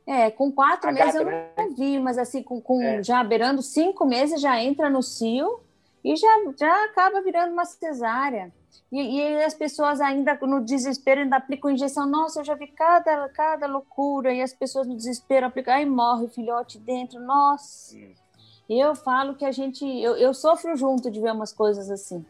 [0.07, 1.49] É, com quatro A meses gata, eu né?
[1.57, 3.03] não vi, mas assim, com, com É.
[3.03, 5.61] já beirando cinco meses, já entra no cio
[6.05, 8.53] e já, já acaba virando uma cesárea.
[8.93, 12.07] E, e as pessoas ainda no desespero ainda aplicam injeção.
[12.07, 14.33] Nossa, eu já vi cada, cada loucura.
[14.33, 17.19] E as pessoas no desespero aplicam, aí morre o filhote dentro.
[17.21, 17.97] Nossa,
[18.69, 22.25] eu falo que a gente, eu, eu sofro junto de ver umas coisas assim.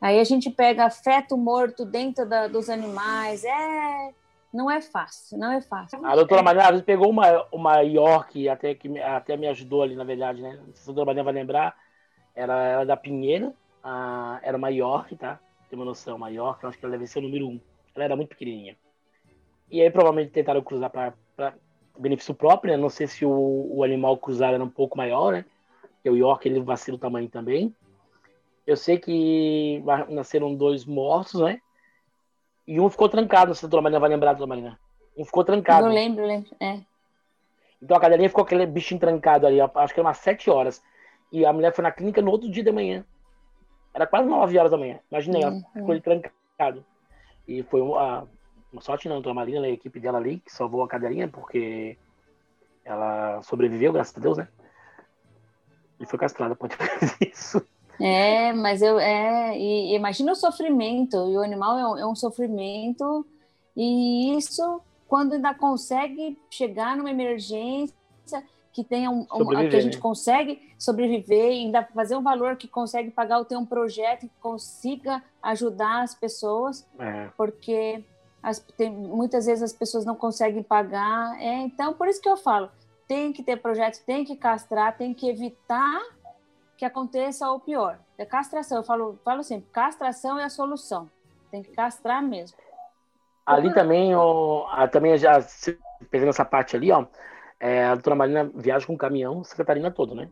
[0.00, 3.42] Aí a gente pega feto morto dentro da- dos animais.
[3.42, 4.12] É,
[4.52, 6.04] não é fácil, não é fácil.
[6.04, 10.04] A doutora Marina às pegou uma, uma York, até que até me ajudou ali, na
[10.04, 10.60] verdade, né?
[10.60, 11.74] A doutora Marina vai lembrar.
[12.34, 15.38] Era, era da Pinheira, a- era uma York, tá?
[15.68, 17.60] Tem uma noção, uma York, eu acho que ela deve ser o número um.
[17.94, 18.76] Ela era muito pequenininha.
[19.70, 21.14] E aí provavelmente tentaram cruzar para
[21.98, 22.76] benefício próprio, né?
[22.76, 25.44] Não sei se o, o animal cruzado era um pouco maior, né?
[25.80, 27.74] Porque o York ele vacila o tamanho também.
[28.66, 31.60] Eu sei que nasceram dois mortos, né?
[32.66, 34.80] E um ficou trancado, não sei se a doutora Marina vai lembrar, doutora Marina.
[35.16, 35.86] Um ficou trancado.
[35.86, 36.50] Eu lembro, lembro.
[36.58, 36.80] É.
[37.80, 40.82] Então a cadelinha ficou aquele bichinho trancado ali, acho que era umas sete horas.
[41.32, 43.04] E a mulher foi na clínica no outro dia de manhã.
[43.92, 44.98] Era quase nove horas da manhã.
[45.10, 45.64] Imaginei, ela Uhum.
[45.72, 46.84] ficou ali trancado.
[47.46, 48.28] E foi uma,
[48.72, 51.96] uma sorte não, a Marina, a equipe dela ali, que salvou a cadelinha, porque
[52.84, 54.48] ela sobreviveu, graças a Deus, né?
[56.00, 57.66] E foi castrada, fazer isso.
[58.00, 62.14] É, mas eu é, e imagina o sofrimento, e o animal é um, é um
[62.16, 63.24] sofrimento,
[63.76, 67.94] e isso quando ainda consegue chegar numa emergência
[68.74, 70.02] que tenha um, um- que a gente né?
[70.02, 74.32] consegue sobreviver, e ainda fazer um valor que consegue pagar ou ter um projeto que
[74.40, 77.28] consiga ajudar as pessoas, É.
[77.36, 78.04] porque
[78.42, 81.40] as- tem- muitas vezes as pessoas não conseguem pagar.
[81.40, 82.68] É, então, por isso que eu falo,
[83.06, 86.02] tem que ter projeto, tem que castrar, tem que evitar
[86.76, 87.98] que aconteça o pior.
[88.18, 91.08] É castração, eu falo, falo sempre, castração é a solução.
[91.48, 92.58] Tem que castrar mesmo.
[93.46, 95.34] Ali também, ó, também já
[96.10, 97.06] pegando essa parte ali, ó,
[97.66, 100.28] é, a doutora Marina viaja com o caminhão Santa Catarina todo, né?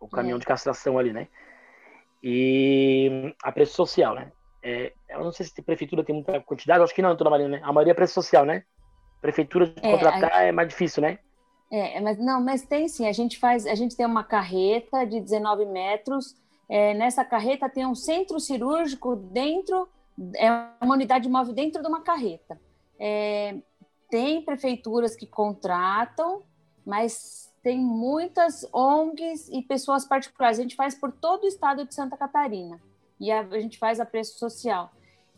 [0.00, 0.40] O caminhão É.
[0.40, 1.28] de castração ali, né?
[2.22, 4.32] E a preço social, né?
[4.62, 7.48] É, eu não sei se a prefeitura tem muita quantidade, acho que não, doutora Marina,
[7.56, 7.60] né?
[7.64, 8.62] A maioria é preço social, né?
[9.20, 11.18] Prefeitura de É, contratar é mais difícil, né?
[11.70, 13.08] É, mas não, mas tem sim.
[13.08, 16.36] A gente faz, a gente tem uma carreta de 19 metros.
[16.68, 19.88] é, nessa carreta tem um centro cirúrgico dentro,
[20.36, 20.48] é
[20.80, 22.58] uma unidade móvel dentro de uma carreta.
[22.98, 23.56] É,
[24.08, 26.42] tem prefeituras que contratam,
[26.84, 30.58] mas tem muitas ONGs e pessoas particulares.
[30.58, 32.80] A gente faz por todo o estado de Santa Catarina
[33.20, 34.90] e a, a gente faz a preço social.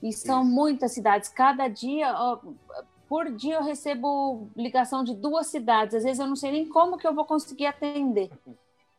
[0.03, 1.29] E são muitas cidades.
[1.29, 2.39] Cada dia, ó,
[3.09, 5.95] por dia eu recebo ligação de duas cidades.
[5.95, 8.31] Às vezes eu não sei nem como que eu vou conseguir atender,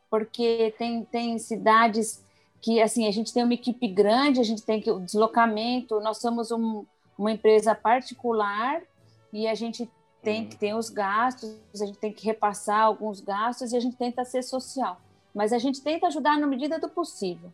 [0.10, 2.24] porque tem, tem cidades
[2.62, 6.00] que assim a gente tem uma equipe grande, a gente tem que o deslocamento.
[6.00, 6.86] Nós somos um,
[7.18, 8.82] uma empresa particular
[9.34, 9.90] e a gente
[10.26, 13.96] tem que ter os gastos, a gente tem que repassar alguns gastos e a gente
[13.96, 15.00] tenta ser social.
[15.34, 17.54] Mas a gente tenta ajudar na medida do possível.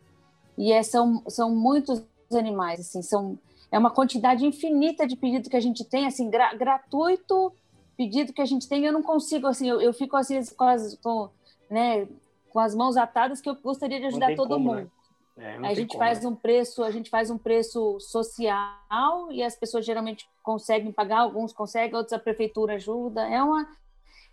[0.58, 3.38] E é, são, são muitos animais, assim, são
[3.72, 7.54] é uma quantidade infinita de pedido que a gente tem, assim, gra gratuito
[7.96, 10.96] pedido que a gente tem, eu não consigo, assim, eu, eu fico assim com as,
[10.96, 11.30] com,
[11.70, 12.08] né,
[12.50, 14.82] com as mãos atadas que eu gostaria de ajudar todo como, mundo.
[14.82, 14.88] Né?
[15.38, 16.30] É, a gente como, faz né?
[16.30, 21.54] um preço, a gente faz um preço social e as pessoas geralmente conseguem pagar, alguns
[21.54, 23.28] conseguem, outros a prefeitura ajuda.
[23.28, 23.66] É uma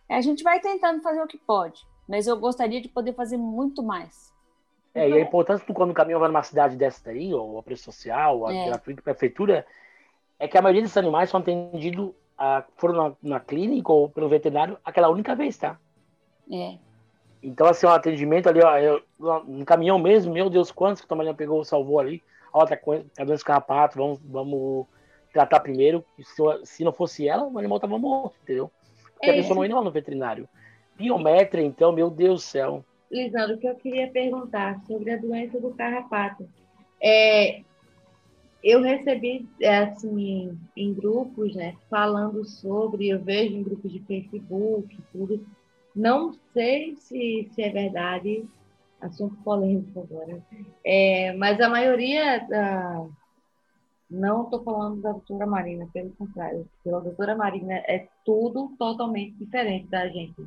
[0.09, 3.83] a gente vai tentando fazer o que pode, mas eu gostaria de poder fazer muito
[3.83, 4.33] mais.
[4.95, 7.63] É, e a importância do quando o caminhão vai numa cidade dessa daí, ou a
[7.63, 8.79] preço social, ou a é.
[8.79, 9.67] prefeitura,
[10.39, 14.29] é que a maioria desses animais são atendidos, a, foram na, na, clínica ou pelo
[14.29, 15.79] veterinário aquela única vez, tá?
[16.51, 16.79] É.
[17.43, 19.03] Então, assim, o um atendimento ali, ó, eu,
[19.47, 22.23] no caminhão mesmo, meu Deus, quantos que o Tomalhão pegou, salvou ali,
[22.53, 24.87] outra coisa, a doença carrapato, vamos, vamos
[25.33, 28.71] tratar primeiro, se, se não fosse ela, o animal tava morto, entendeu?
[29.15, 29.33] Porque é.
[29.33, 30.49] a pessoa não ia lá no veterinário.
[30.97, 32.85] Biométria, então, meu Deus do céu.
[33.11, 36.49] Lisandro, o que eu queria perguntar sobre a doença do carrapato.
[37.01, 37.63] É,
[38.63, 45.47] eu recebi, assim, em grupos, né, falando sobre, eu vejo em grupos de Facebook, tudo.
[45.99, 48.49] Não sei se, se é verdade,
[49.01, 50.41] assunto polêmico agora,
[50.85, 53.05] é, mas a maioria da,
[54.09, 56.69] não estou falando da doutora Marina, pelo contrário.
[56.85, 60.47] Pela doutora Marina é tudo totalmente diferente da gente.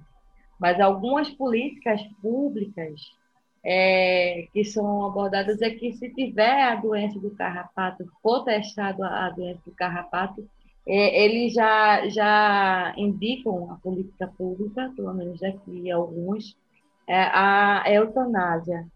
[0.58, 3.02] Mas algumas políticas públicas
[3.62, 9.30] é, que são abordadas é que se tiver a doença do carrapato, for testado a
[9.32, 10.50] doença do carrapato,
[10.88, 16.58] é, eles já, já indicam a política pública, pelo menos daqui alguns,
[17.08, 18.88] é, a eutanásia.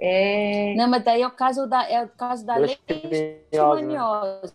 [0.00, 0.74] É...
[0.76, 4.54] Não, mas daí é o caso da, é o caso da leishmaniose.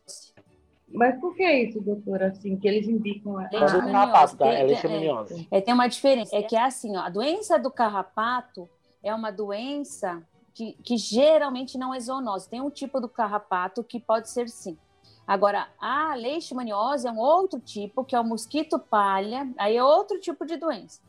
[0.91, 4.47] Mas por que isso, doutora, assim, que eles indicam a carrapato, tá?
[4.47, 5.47] É leishmaniose.
[5.51, 8.67] É, é, tem uma diferença, é que é assim, ó, a doença do carrapato
[9.03, 12.49] é uma doença que, que geralmente não é zoonose.
[12.49, 14.77] Tem um tipo do carrapato que pode ser sim.
[15.27, 20.19] Agora, a leishmaniose é um outro tipo, que é o mosquito palha, aí é outro
[20.19, 21.01] tipo de doença.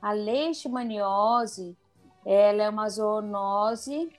[0.00, 1.76] A leishmaniose
[2.24, 4.10] ela é uma zoonose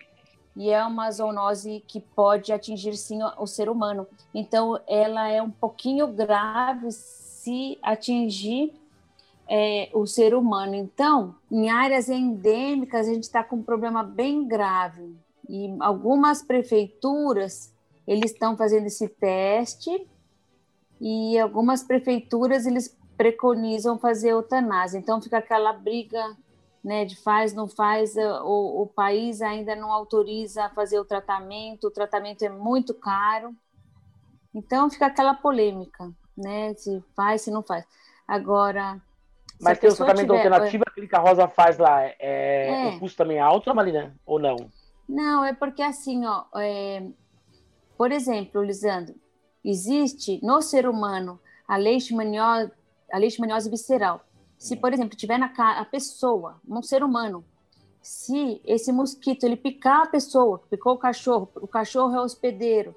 [0.56, 4.08] e é uma zoonose que pode atingir sim o ser humano.
[4.34, 8.74] Então, ela é um pouquinho grave se atingir
[9.48, 10.76] é, o ser humano.
[10.76, 15.16] Então, em áreas endêmicas, a gente está com um problema bem grave.
[15.48, 17.74] E algumas prefeituras,
[18.08, 20.08] eles estão fazendo esse teste
[21.00, 24.98] e algumas prefeituras, eles preconizam fazer eutanásia.
[24.98, 26.36] Então, fica aquela briga
[26.84, 31.06] né, de faz, não faz, eh, o, o país ainda não autoriza a fazer o
[31.06, 33.56] tratamento, o tratamento é muito caro.
[34.54, 36.74] Então fica aquela polêmica, né?
[36.74, 37.86] Se faz, se não faz.
[38.28, 39.00] Agora.
[39.60, 40.38] Mas tem o tratamento tiver...
[40.38, 42.96] alternativo, aquele que a Rosa faz lá, é, é...
[42.96, 44.16] o custo também é alto, Marina?
[44.26, 44.56] Ou não?
[45.08, 47.04] Não, é porque assim, ó, é...
[48.02, 49.14] por exemplo, Lisandro,
[49.64, 52.72] existe no ser humano a leishmaniose,
[53.14, 54.26] a leishmaniose visceral.
[54.58, 57.46] Se, por exemplo, tiver na a pessoa, um ser humano,
[58.02, 62.96] se esse mosquito ele picar a pessoa, picou o cachorro, o cachorro é hospedeiro,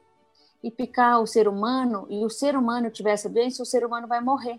[0.62, 4.08] e picar o ser humano, e o ser humano tiver essa doença, o ser humano
[4.08, 4.58] vai morrer.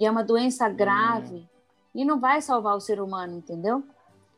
[0.00, 1.46] E é uma doença grave, hum.
[1.94, 3.84] e não vai salvar o ser humano, entendeu?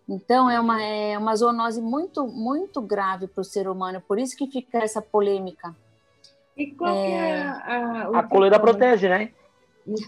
[0.08, 4.36] Então, é uma, é uma zoonose muito, muito grave para o ser humano, por isso
[4.36, 5.76] que fica essa polêmica.
[6.56, 9.32] E qual é, é a, a, a coleira protege, né?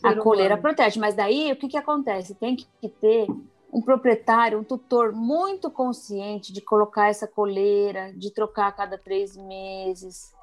[0.02, 2.34] A coleira protege, mas daí o que, que acontece?
[2.34, 3.26] Tem que ter
[3.72, 9.36] um proprietário, um tutor muito consciente de colocar essa coleira, de trocar a cada três
[9.36, 10.34] meses.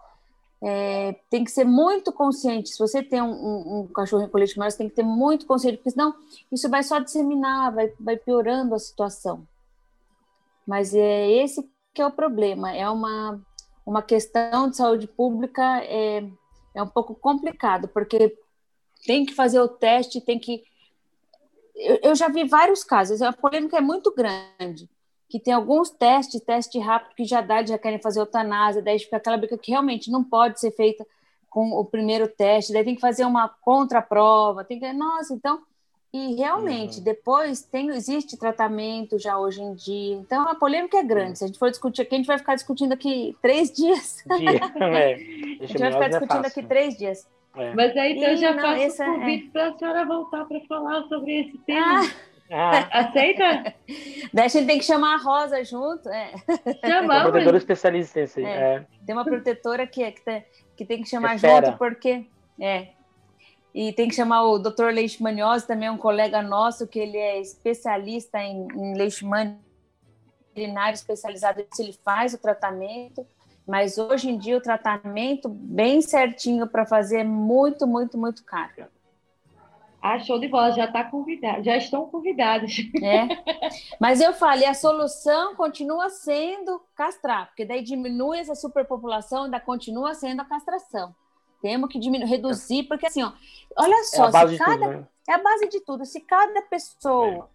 [0.61, 2.69] É, tem que ser muito consciente.
[2.69, 5.45] Se você tem um, um, um cachorro em colete maior, você tem que ter muito
[5.45, 6.15] consciente, porque senão
[6.51, 9.47] isso vai só disseminar, vai, vai piorando a situação.
[10.65, 12.75] Mas é esse que é o problema.
[12.75, 13.39] É uma,
[13.85, 16.27] uma questão de saúde pública é,
[16.75, 18.37] é um pouco complicado, porque
[19.05, 20.63] tem que fazer o teste, tem que.
[21.75, 24.89] Eu, eu já vi vários casos, a polêmica é muito grande,
[25.29, 29.17] que tem alguns testes, teste rápido, que já dá, já querem fazer eutanásia, daí fica
[29.17, 31.05] aquela briga que realmente não pode ser feita
[31.49, 34.93] com o primeiro teste, daí tem que fazer uma contraprova, tem que.
[34.93, 35.61] Nossa, então.
[36.13, 37.03] E realmente, uhum.
[37.03, 40.15] depois tem, existe tratamento já hoje em dia.
[40.15, 41.29] Então a polêmica é grande.
[41.29, 41.35] Uhum.
[41.35, 44.23] Se a gente for discutir aqui, a gente vai ficar discutindo aqui três dias.
[44.37, 45.13] Dia, é.
[45.61, 47.27] a gente vai ficar é discutindo aqui três dias.
[47.55, 47.73] É.
[47.73, 49.51] Mas aí então eu já não, faço o convite é...
[49.51, 52.01] para a senhora voltar para falar sobre esse tema.
[52.01, 52.36] Ah.
[52.91, 53.73] Aceita?
[54.33, 56.09] Daí a gente tem que chamar a Rosa junto.
[56.09, 56.33] É.
[56.85, 57.23] Chamamos.
[57.23, 58.49] Uma protetora especialista esse, é.
[58.49, 58.85] é.
[59.05, 60.45] Tem uma protetora que, é, que, tem,
[60.75, 62.25] que tem que chamar junto, porque.
[62.59, 62.89] É.
[63.73, 64.91] E tem que chamar o Dr.
[64.91, 69.59] Leishmaniose, também um colega nosso, que ele é especialista em, em leishmaniose,
[70.57, 73.25] veterinário especializado, ele faz o tratamento.
[73.67, 78.85] Mas hoje em dia o tratamento bem certinho para fazer é muito, muito, muito caro.
[80.07, 82.77] Ah, show de bola, já está convidado, já estão convidados.
[83.03, 83.27] É.
[83.99, 90.13] Mas eu falei, a solução continua sendo castrar, porque daí diminui essa superpopulação, ainda continua
[90.13, 91.13] sendo a castração.
[91.61, 93.33] Temos que diminuir, reduzir, porque assim, ó,
[93.75, 95.07] olha só, é se cada, tudo, né?
[95.27, 96.05] é a base de tudo.
[96.05, 97.49] Se cada pessoa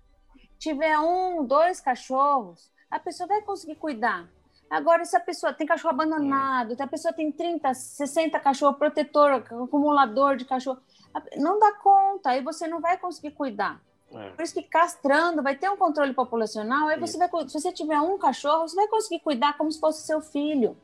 [0.58, 4.28] tiver um, dois cachorros, a pessoa vai conseguir cuidar.
[4.72, 9.32] Agora, se a pessoa tem cachorro abandonado, se a pessoa tem 30, 60 cachorros, protetor,
[9.32, 10.78] acumulador de cachorro,
[11.36, 13.82] não dá conta, aí você não vai conseguir cuidar.
[14.10, 14.30] É.
[14.30, 18.00] Por isso que castrando vai ter um controle populacional, aí você vai, se você tiver
[18.00, 20.74] um cachorro, você vai conseguir cuidar como se fosse seu filho.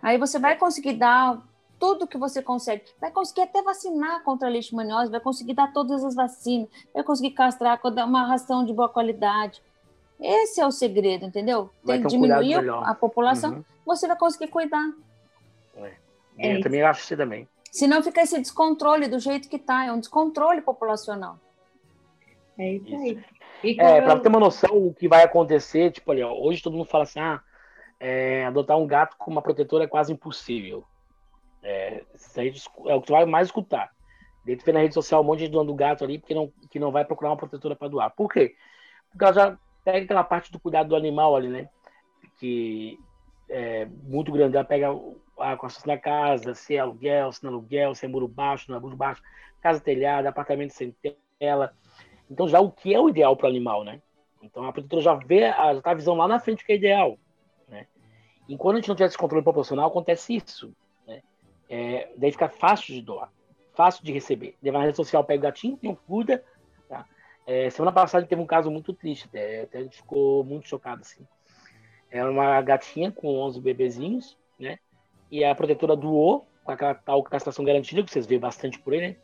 [0.00, 1.42] Aí você vai conseguir dar
[1.80, 2.84] tudo que você consegue.
[3.00, 7.32] Vai conseguir até vacinar contra a leishmaniose, vai conseguir dar todas as vacinas, vai conseguir
[7.32, 9.60] castrar, dar uma ração de boa qualidade.
[10.26, 11.70] Esse é o segredo, entendeu?
[11.82, 12.82] Vai Tem que um diminuir melhor.
[12.88, 13.64] a população, Uhum.
[13.84, 14.84] você vai conseguir cuidar.
[16.38, 16.62] É eu isso.
[16.62, 17.48] também acho assim também.
[17.70, 21.38] Senão fica esse descontrole do jeito que está, é um descontrole populacional.
[22.58, 22.96] É isso Isso.
[23.62, 23.76] aí.
[23.78, 26.76] É, para eu- ter uma noção o que vai acontecer, tipo ali, ó, hoje todo
[26.76, 27.40] mundo fala assim, ah,
[28.00, 30.84] é, adotar um gato com uma protetora é quase impossível.
[31.62, 33.90] É, isso é o que tu vai mais escutar.
[34.46, 36.78] Tu vê na rede social um monte de dono do gato ali porque não, que
[36.78, 38.10] não vai procurar uma protetora para doar.
[38.14, 38.54] Por quê?
[39.10, 41.68] Porque ela já pega aquela parte do cuidado do animal ali, né?
[42.38, 42.98] Que
[43.48, 44.56] é muito grande.
[44.56, 44.88] Ela pega
[45.38, 48.70] a construção da casa, se é aluguel, se não é aluguel, se é muro baixo,
[48.70, 49.22] não é muro baixo,
[49.60, 50.94] casa telhada, apartamento sem
[51.38, 51.74] tela.
[52.30, 54.00] Então já o que é o ideal para o animal, né?
[54.42, 56.76] Então a protetora já vê, já tá a visão lá na frente o que é
[56.76, 57.18] ideal,
[57.68, 57.86] né?
[58.48, 60.74] E quando a gente não tiver esse controle proporcional, acontece isso,
[61.06, 61.22] né?
[61.68, 63.30] É, daí fica fácil de doar,
[63.74, 64.56] fácil de receber.
[64.62, 66.44] Vai na rede social, pega o gatinho, não cuida?
[67.46, 71.02] É, semana passada teve um caso muito triste, até, até a gente ficou muito chocado,
[71.02, 71.26] assim.
[72.10, 74.78] Era uma gatinha com 11 bebezinhos, né?
[75.30, 79.00] E a protetora doou com aquela tal castração garantida, que vocês veem bastante por aí,
[79.00, 79.16] né?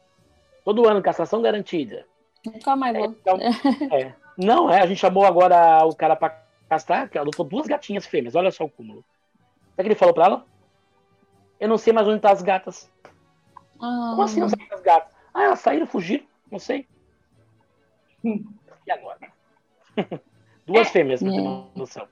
[0.64, 2.06] Todo ano, castração garantida.
[2.44, 3.06] Nunca mais vou.
[3.06, 3.38] Então,
[3.92, 4.14] é.
[4.36, 8.34] Não, é, a gente chamou agora o cara pra castrar, que adotou duas gatinhas fêmeas,
[8.34, 9.04] olha só o cúmulo.
[9.70, 10.46] Sabe o que ele falou pra ela?
[11.58, 12.90] Eu não sei mais onde tá as gatas.
[13.80, 15.12] Ah, Como assim não sabe as gatas?
[15.32, 16.88] Ah, elas saíram, fugiram, não sei.
[18.86, 19.18] E agora?
[20.66, 22.08] Duas fêmeas, pra ter uma noção.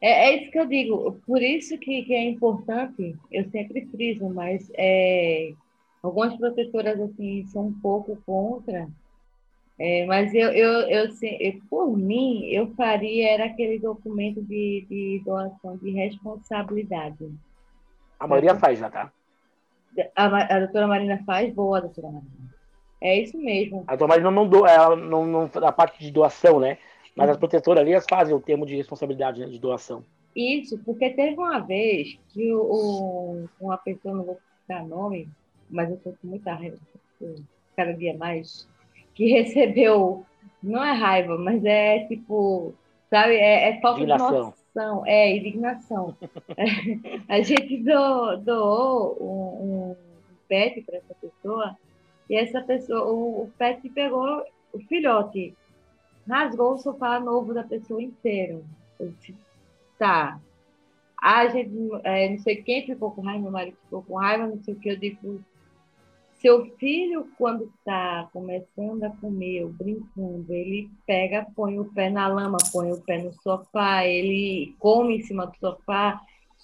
[0.00, 1.20] É, é isso que eu digo.
[1.26, 5.52] Por isso que, que é importante, eu sempre friso, mas é,
[6.02, 8.88] algumas protetoras assim são um pouco contra.
[9.78, 15.22] É, mas eu, eu, eu, eu, por mim, eu faria era aquele documento de, de
[15.24, 17.32] doação de responsabilidade.
[18.18, 19.12] A maioria faz já, tá?
[20.16, 22.37] A, a doutora Marina faz, boa, doutora Marina.
[23.00, 23.84] É isso mesmo.
[23.86, 26.78] A tua não, não doa, ela não, não, a parte de doação, né?
[27.14, 30.04] Mas as protetoras ali, elas fazem o termo de responsabilidade né, de doação.
[30.34, 35.28] Isso, porque teve uma vez que o, uma pessoa, não vou citar nome,
[35.68, 36.76] mas eu estou com muita raiva,
[37.76, 38.68] cada dia mais,
[39.14, 40.24] que recebeu,
[40.62, 42.72] não é raiva, mas é tipo,
[43.10, 44.28] sabe, é, é falta Indignação.
[44.28, 46.16] de noção, é indignação.
[47.28, 49.96] A gente do- doou um, um
[50.48, 51.76] pet para essa pessoa,
[52.28, 55.54] e essa pessoa, o, o pet pegou o filhote,
[56.28, 58.64] rasgou o sofá novo da pessoa inteiro.
[58.98, 59.34] Eu disse,
[59.98, 60.40] tá.
[61.20, 61.72] A gente,
[62.04, 64.78] é, não sei quem ficou com raiva, meu marido ficou com raiva, não sei o
[64.78, 65.42] que, eu digo,
[66.40, 72.28] seu filho, quando está começando a comer, ou brincando, ele pega, põe o pé na
[72.28, 76.20] lama, põe o pé no sofá, ele come em cima do sofá,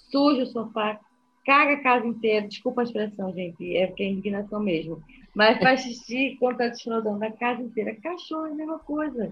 [0.09, 0.99] suja o sofá,
[1.45, 5.01] caga a casa inteira, desculpa a expressão, gente, é porque é indignação mesmo,
[5.35, 7.95] mas faz xixi contra o da casa inteira.
[8.01, 9.31] Cachorro é a mesma coisa.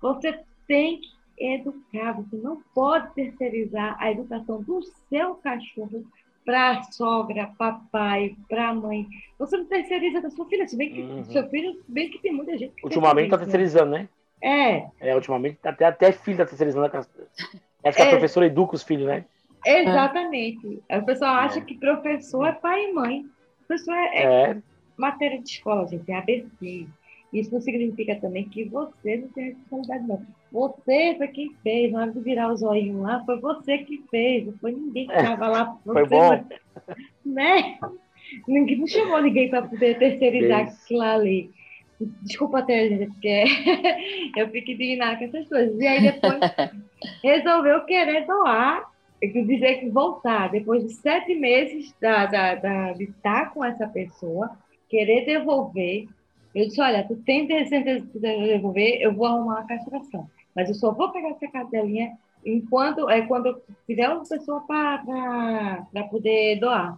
[0.00, 1.08] Você tem que
[1.44, 6.04] educar, você não pode terceirizar a educação do seu cachorro
[6.44, 9.06] para a sogra, papai, para a mãe.
[9.38, 11.24] Você não terceiriza da sua filha, se bem que Uhum.
[11.24, 13.78] seu filho, bem que tem muita gente que Ultimamente tá terceiriza.
[13.80, 14.08] terceirizando, né?
[14.42, 16.88] É, É, ultimamente até, até filho tá terceirizando.
[16.88, 17.04] né?
[17.84, 18.08] Acho que a É.
[18.08, 19.24] professora educa os filhos, né?
[19.64, 20.82] Exatamente.
[20.88, 23.26] A pessoa acha que professor é pai e mãe.
[23.66, 24.62] Professor é, é É,
[24.96, 26.86] matéria de escola, gente, é ABC.
[27.32, 30.26] Isso não significa também que você não tem responsabilidade, não.
[30.50, 34.46] Você foi quem fez, na hora de virar os olhinhos lá, foi você que fez,
[34.46, 35.78] não foi ninguém que estava lá.
[35.84, 36.44] Foi Você bom.
[37.26, 37.78] Né?
[38.46, 40.82] Ninguém não chamou ninguém para poder terceirizar Isso.
[40.82, 41.50] aquilo ali.
[42.22, 43.44] Desculpa até, gente, porque
[44.36, 45.78] eu fico indignada com essas coisas.
[45.78, 46.38] E aí depois
[47.22, 48.90] resolveu querer doar,
[49.20, 53.86] quer dizer que voltar, depois de sete meses da, da, da- de estar com essa
[53.88, 54.50] pessoa,
[54.88, 56.06] querer devolver.
[56.54, 60.28] Eu disse, olha, tu tem certeza de devolver, eu vou arrumar uma castração.
[60.54, 66.58] Mas eu só vou pegar essa cadelinha enquanto é quando tiver uma pessoa para poder
[66.60, 66.96] doar.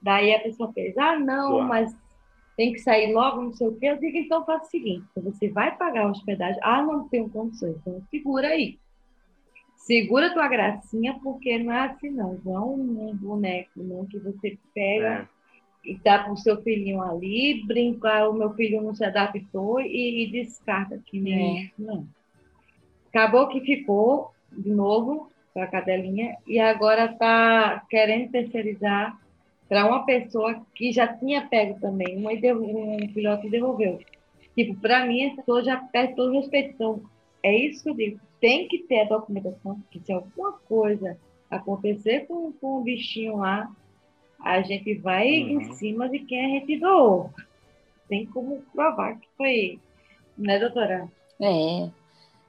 [0.00, 1.68] Daí a pessoa fez, ah, não, Doar.
[1.68, 1.96] mas
[2.56, 3.86] tem que sair logo, não sei o quê.
[3.86, 7.76] Eu digo, então faça o seguinte, você vai pagar a hospedagem, ah, não tenho condições,
[7.80, 8.78] então segura aí.
[9.82, 14.56] Segura tua gracinha, porque não é assim não, não é um boneco não, que você
[14.72, 15.28] pega
[15.84, 15.90] É.
[15.90, 20.22] e dá para o seu filhinho ali, brincar, o meu filho não se adaptou e,
[20.22, 22.06] e descarta que nem isso, não.
[23.08, 29.18] Acabou que ficou de novo para a cadelinha e agora está querendo terceirizar
[29.68, 33.98] para uma pessoa que já tinha pego também, uma um filhote devolveu.
[34.54, 36.74] Tipo, para mim, essa pessoa já perde todo o respeito.
[36.74, 37.02] Então,
[37.42, 38.20] é isso que eu digo.
[38.42, 41.18] Tem que ter a documentação, porque se alguma coisa
[41.50, 43.70] acontecer com, com o bichinho lá,
[44.40, 45.62] a gente vai Uhum.
[45.62, 47.30] em cima de quem a gente doou.
[48.08, 49.80] Tem como provar que foi,
[50.36, 51.10] né, doutora?
[51.40, 51.90] É.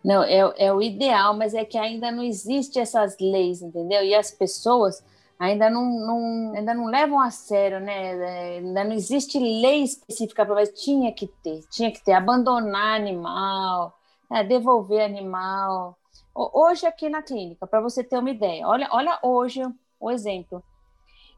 [0.03, 4.03] Não, é, é o ideal, mas é que ainda não existe essas leis, entendeu?
[4.03, 5.03] E as pessoas
[5.39, 8.55] ainda não, não- ainda não levam a sério, né?
[8.55, 12.99] É, Ainda não existe lei específica para mas tinha que ter, tinha que ter, abandonar
[12.99, 13.97] animal,
[14.33, 15.97] né, devolver animal.
[16.35, 19.61] Ho- Hoje aqui na clínica, para você ter uma ideia, olha, olha hoje
[19.99, 20.63] o exemplo.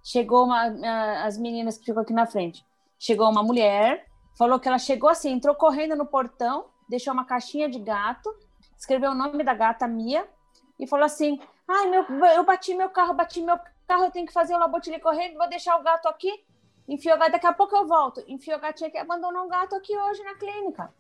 [0.04, 2.66] Chegou uma, as meninas que ficam aqui na frente.
[2.98, 4.06] Chegou uma mulher,
[4.38, 8.34] falou que ela chegou assim, entrou correndo no portão, deixou uma caixinha de gato,
[8.78, 10.26] escreveu o nome da gata Mia
[10.80, 14.34] e falou assim: Ai, meu, eu bati meu carro, bati meu carro, eu tenho que
[14.34, 16.32] fazer o labotilhe correndo, vou deixar o gato aqui.
[16.88, 18.24] Enfiou gato, daqui a pouco eu volto.
[18.28, 20.94] Enfiou o gatinho aqui, abandonou o gato aqui hoje na clínica.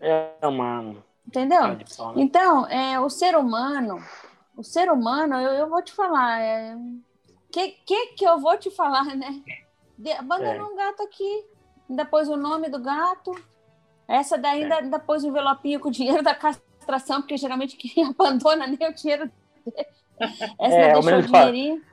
[0.00, 0.94] É uma.
[1.28, 1.68] Entendeu?
[1.68, 1.78] né?
[2.16, 4.02] Então, é, o ser humano,
[4.56, 6.76] o ser humano, eu, eu vou te falar, é,
[7.52, 9.42] que, que que eu vou te falar, né?
[9.98, 10.72] De, abandonou É.
[10.72, 11.44] um gato aqui,
[11.88, 13.32] ainda pôs o nome do gato,
[14.08, 18.04] essa daí ainda, ainda pôs o envelopinho com o dinheiro da castração, porque geralmente quem
[18.08, 19.26] abandona nem o dinheiro
[19.66, 19.86] dele.
[20.58, 21.52] Essa É, ainda deixou o fala.
[21.52, 21.84] dinheirinho,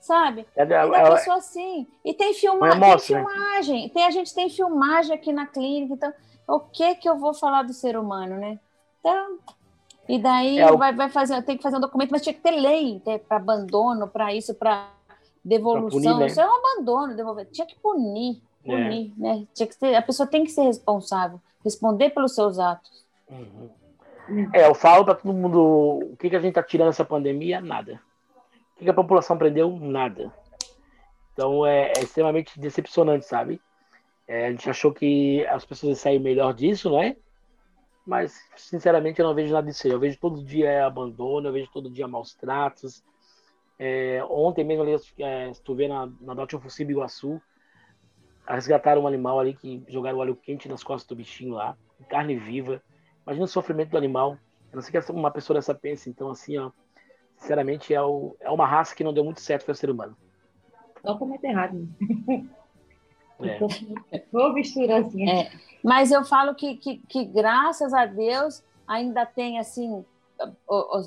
[0.00, 0.46] sabe?
[0.56, 1.86] É, é, Ainda é, pensou assim.
[2.04, 2.98] E tem, filma, Um tem né?
[2.98, 6.12] filmagem, tem, a gente tem filmagem aqui na clínica, então
[6.46, 8.58] o que que eu vou falar do ser humano, né?
[9.00, 9.38] Então,
[10.08, 12.52] e daí É, vai, vai fazer, tem que fazer um documento, mas tinha que ter
[12.52, 14.90] lei para abandono, para isso, para
[15.44, 16.00] devolução.
[16.00, 16.26] punir, né?
[16.26, 17.46] Isso é um abandono, devolver.
[17.46, 18.70] Tinha que punir, É.
[18.70, 19.46] punir, né?
[19.54, 23.04] Tinha que ser, a pessoa tem que ser responsável, responder pelos seus atos.
[23.30, 23.70] Uhum.
[24.52, 25.60] É, eu falo para todo mundo
[26.12, 27.60] o que, que a gente tá tirando essa pandemia?
[27.62, 28.00] Nada.
[28.74, 29.70] O que, que a população aprendeu?
[29.80, 30.30] Nada.
[31.32, 33.60] Então é, é extremamente decepcionante, sabe?
[34.26, 37.16] É, a gente achou que as pessoas iam sair melhor disso, né?
[38.08, 39.92] Mas, sinceramente, eu não vejo nada disso aí.
[39.92, 43.04] Eu vejo todo dia é, abandono, eu vejo todo dia maus tratos.
[43.78, 47.38] É, ontem mesmo, ali, é, vê na, na Dote Fuciba Iguaçu,
[48.48, 51.76] resgataram um animal ali que jogaram óleo quente nas costas do bichinho lá,
[52.08, 52.82] carne viva.
[53.26, 54.38] Imagina o sofrimento do animal.
[54.72, 56.08] Eu não sei que uma pessoa dessa pensa.
[56.08, 56.70] Então, assim, ó,
[57.36, 60.16] sinceramente, é, o, é uma raça que não deu muito certo para o ser humano.
[61.02, 61.86] Totalmente errado.
[63.40, 63.58] É.
[64.32, 65.28] Vou misturar assim.
[65.28, 65.50] É.
[65.82, 70.04] Mas eu falo que, que, que, graças a Deus, ainda tem, assim,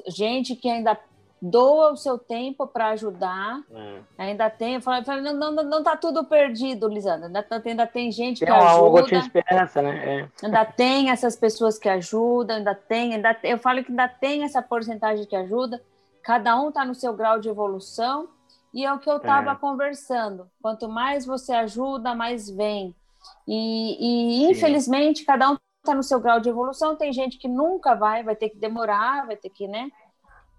[0.08, 0.98] gente que ainda
[1.42, 3.62] doa o seu tempo para ajudar.
[3.74, 4.00] É.
[4.18, 7.28] Ainda tem, eu falo, eu falo, não, não, não, tá tudo perdido, Lisandra.
[7.28, 10.22] Ainda, tá- ainda tem gente Tem que uma, de ajuda, esperança, né?
[10.22, 10.46] É.
[10.46, 14.44] ainda tem essas pessoas que ajudam, ainda tem, ainda tem- eu falo que ainda tem
[14.44, 15.82] essa porcentagem que ajuda.
[16.22, 18.28] Cada um está no seu grau de evolução.
[18.74, 19.56] E é o que eu estava É.
[19.56, 20.50] conversando.
[20.62, 22.96] Quanto mais você ajuda, mais vem.
[23.48, 26.96] E, e infelizmente, cada um está no seu grau de evolução.
[26.96, 29.90] Tem gente que nunca vai, vai ter que demorar, vai ter que, né?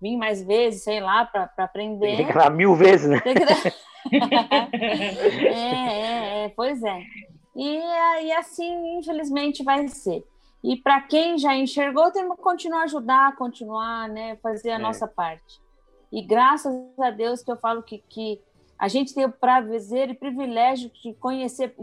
[0.00, 2.16] Vir mais vezes, sei lá, para aprender.
[2.16, 3.20] Tem que falar mil vezes, né?
[3.20, 3.44] Tem que
[4.12, 7.02] é, é, é, pois é.
[7.54, 10.24] E aí, assim, infelizmente, vai ser.
[10.62, 14.78] E para quem já enxergou, temos que continuar a ajudar, continuar, né, fazer a É.
[14.78, 15.60] nossa parte.
[16.12, 18.38] E graças a Deus que eu falo que, que
[18.78, 21.74] a gente tem o prazer e privilégio de conhecer.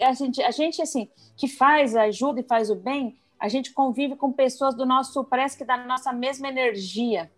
[0.00, 4.16] A gente, a gente, assim, que faz, ajuda e faz o bem, a gente convive
[4.16, 7.30] com pessoas do nosso, parece que da nossa mesma energia.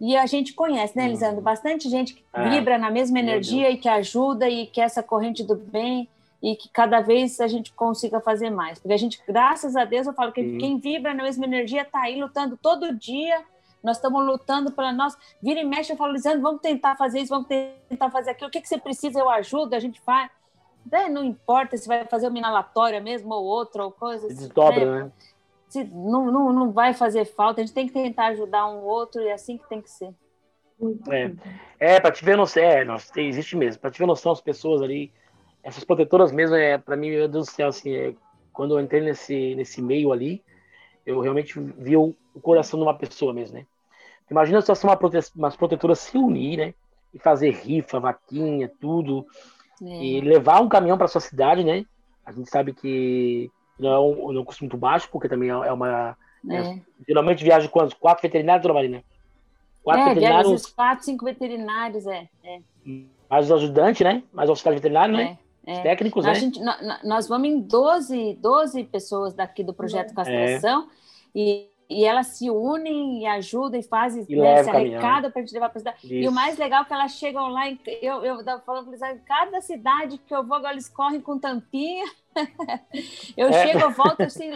[0.00, 1.10] E a gente conhece, né, Uhum.
[1.10, 1.40] Lisandro?
[1.40, 2.48] Bastante gente que É.
[2.50, 6.08] vibra na mesma energia e que ajuda e que é essa corrente do bem
[6.42, 8.78] e que cada vez a gente consiga fazer mais.
[8.78, 10.58] Porque a gente, graças a Deus, eu falo que Sim.
[10.58, 13.42] quem vibra na mesma energia está aí lutando todo dia.
[13.82, 15.16] Nós estamos lutando pela nossa.
[15.42, 18.48] Vira e mexe, eu falo, Lisandro, vamos tentar fazer isso, vamos tentar fazer aquilo.
[18.48, 20.30] O que, que você precisa, eu ajudo, a gente faz.
[20.84, 24.84] Daí Não importa se vai fazer uma inalatória mesmo ou outra, ou coisa assim, desdobra,
[24.84, 25.04] né?
[25.04, 25.12] né?
[25.68, 29.20] Se, não, não, não vai fazer falta, a gente tem que tentar ajudar um outro
[29.20, 30.14] e é assim que tem que ser.
[31.10, 33.80] É, é para te ver noção, é, nós, tem- existe mesmo.
[33.80, 35.12] Para te ver noção, as pessoas ali,
[35.62, 38.14] essas protetoras mesmo, é, para mim, meu Deus do céu, assim, é,
[38.52, 40.42] quando eu entrei nesse, nesse meio ali,
[41.04, 43.66] eu realmente vi o, o coração de uma pessoa mesmo, né?
[44.30, 45.18] Imagina só se uma prote...
[45.34, 46.74] umas protetoras se unir, né?
[47.14, 49.26] E fazer rifa, vaquinha, tudo.
[49.82, 50.04] É.
[50.04, 51.84] E levar um caminhão para sua cidade, né?
[52.24, 55.48] A gente sabe que não é um, não é um custo muito baixo, porque também
[55.48, 56.16] é uma.
[56.50, 56.78] É.
[57.08, 57.94] Geralmente viaja quantos?
[57.94, 59.02] Quatro veterinários, dona Marina?
[59.82, 62.28] Quatro É, veterinários, quatro, cinco veterinários, é.
[62.44, 62.60] é,
[63.30, 64.22] mais os ajudantes, né?
[64.32, 65.38] Mais auxiliar veterinário, né?
[65.66, 65.82] é, Os é.
[65.82, 66.40] técnicos, Nós, né?
[66.40, 70.14] gente- nó- nó- nós vamos em 12, 12 pessoas daqui do projeto É.
[70.14, 70.88] Castração
[71.34, 75.04] e, e elas se unem e ajudam e fazem, E né, leva se o caminhão.
[75.04, 75.98] arrecadam para a gente levar para a cidade.
[76.20, 76.28] E Isso.
[76.28, 79.20] o mais legal é que elas chegam lá, em, eu, eu tava falando para eles,
[79.20, 82.04] em cada cidade que eu vou, agora eles correm com tampinha.
[83.36, 83.52] eu É.
[83.52, 84.50] chego, eu volto assim,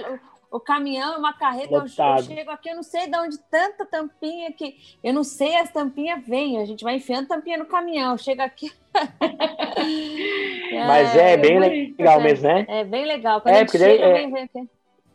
[0.50, 4.52] o, caminhão, uma carreta, eu, eu chego aqui, eu não sei de onde tanta tampinha
[4.52, 4.76] que.
[5.02, 8.70] Eu não sei, as tampinhas vêm, a gente vai enfiando tampinha no caminhão, chega aqui.
[10.86, 12.66] Mas é, bem muito legal mesmo, né?
[12.66, 13.40] É bem legal.
[13.42, 14.68] Quando É, a gente daí, chega, é- vem ver aqui.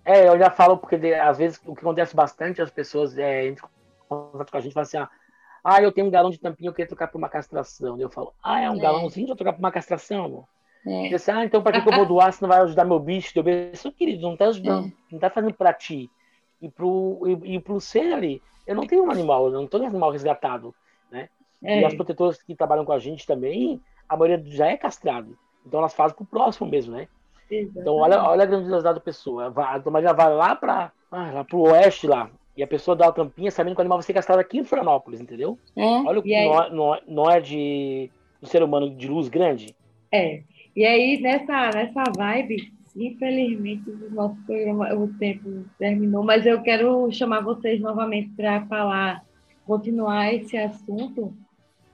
[0.05, 3.67] É, eu já falo, porque às vezes o que acontece bastante, as pessoas é, entram
[4.07, 5.09] com a gente e falam assim, ah,
[5.63, 7.99] ah, eu tenho um galão de tampinha, eu queria trocar por uma castração.
[7.99, 8.79] Eu falo, ah, é um É.
[8.79, 10.45] galãozinho, eu trocar por uma castração, amor.
[10.85, 11.09] É.
[11.09, 13.31] Disse, ah, então para que, eu vou doar se não vai ajudar meu bicho?
[13.35, 14.47] Eu disse, querido, não tá É.
[14.49, 16.09] ajudando, não tá fazendo para ti.
[16.61, 19.79] E pro, e, e pro ser ali, eu não tenho um animal, eu não tô
[19.79, 20.73] um animal resgatado.
[21.63, 21.79] É.
[21.81, 25.35] E as protetoras que trabalham com a gente também, a maioria já é castrado.
[25.65, 27.07] Então elas fazem pro próximo mesmo, né?
[27.49, 29.53] Então, olha, olha a grandiosidade da pessoa.
[29.55, 32.29] A Maria vai lá para lá pro oeste lá.
[32.57, 34.63] E a pessoa dá a tampinha sabendo que o animal vai ser castrado aqui em
[34.63, 35.59] Florianópolis, entendeu?
[35.75, 35.83] É.
[35.83, 38.09] Olha o que não não não é de
[38.41, 39.75] do ser humano de luz grande.
[40.11, 40.41] É.
[40.75, 47.11] E aí, nessa, nessa vibe, infelizmente, o nosso programa, o tempo terminou, mas eu quero
[47.11, 49.23] chamar vocês novamente para falar,
[49.65, 51.33] continuar esse assunto,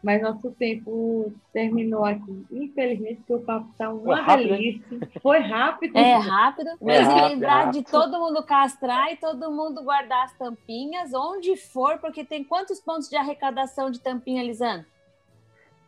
[0.04, 2.46] mas nosso tempo terminou aqui.
[2.52, 4.84] Infelizmente, porque o papo está uma Foi rápido, hein?
[4.90, 5.22] delícia.
[5.22, 5.98] Foi rápido.
[5.98, 7.92] É rápido, mas rápido, lembrar é de rápido.
[7.92, 13.10] todo mundo castrar e todo mundo guardar as tampinhas onde for, porque tem quantos pontos
[13.10, 14.86] de arrecadação de tampinha, Lisandro?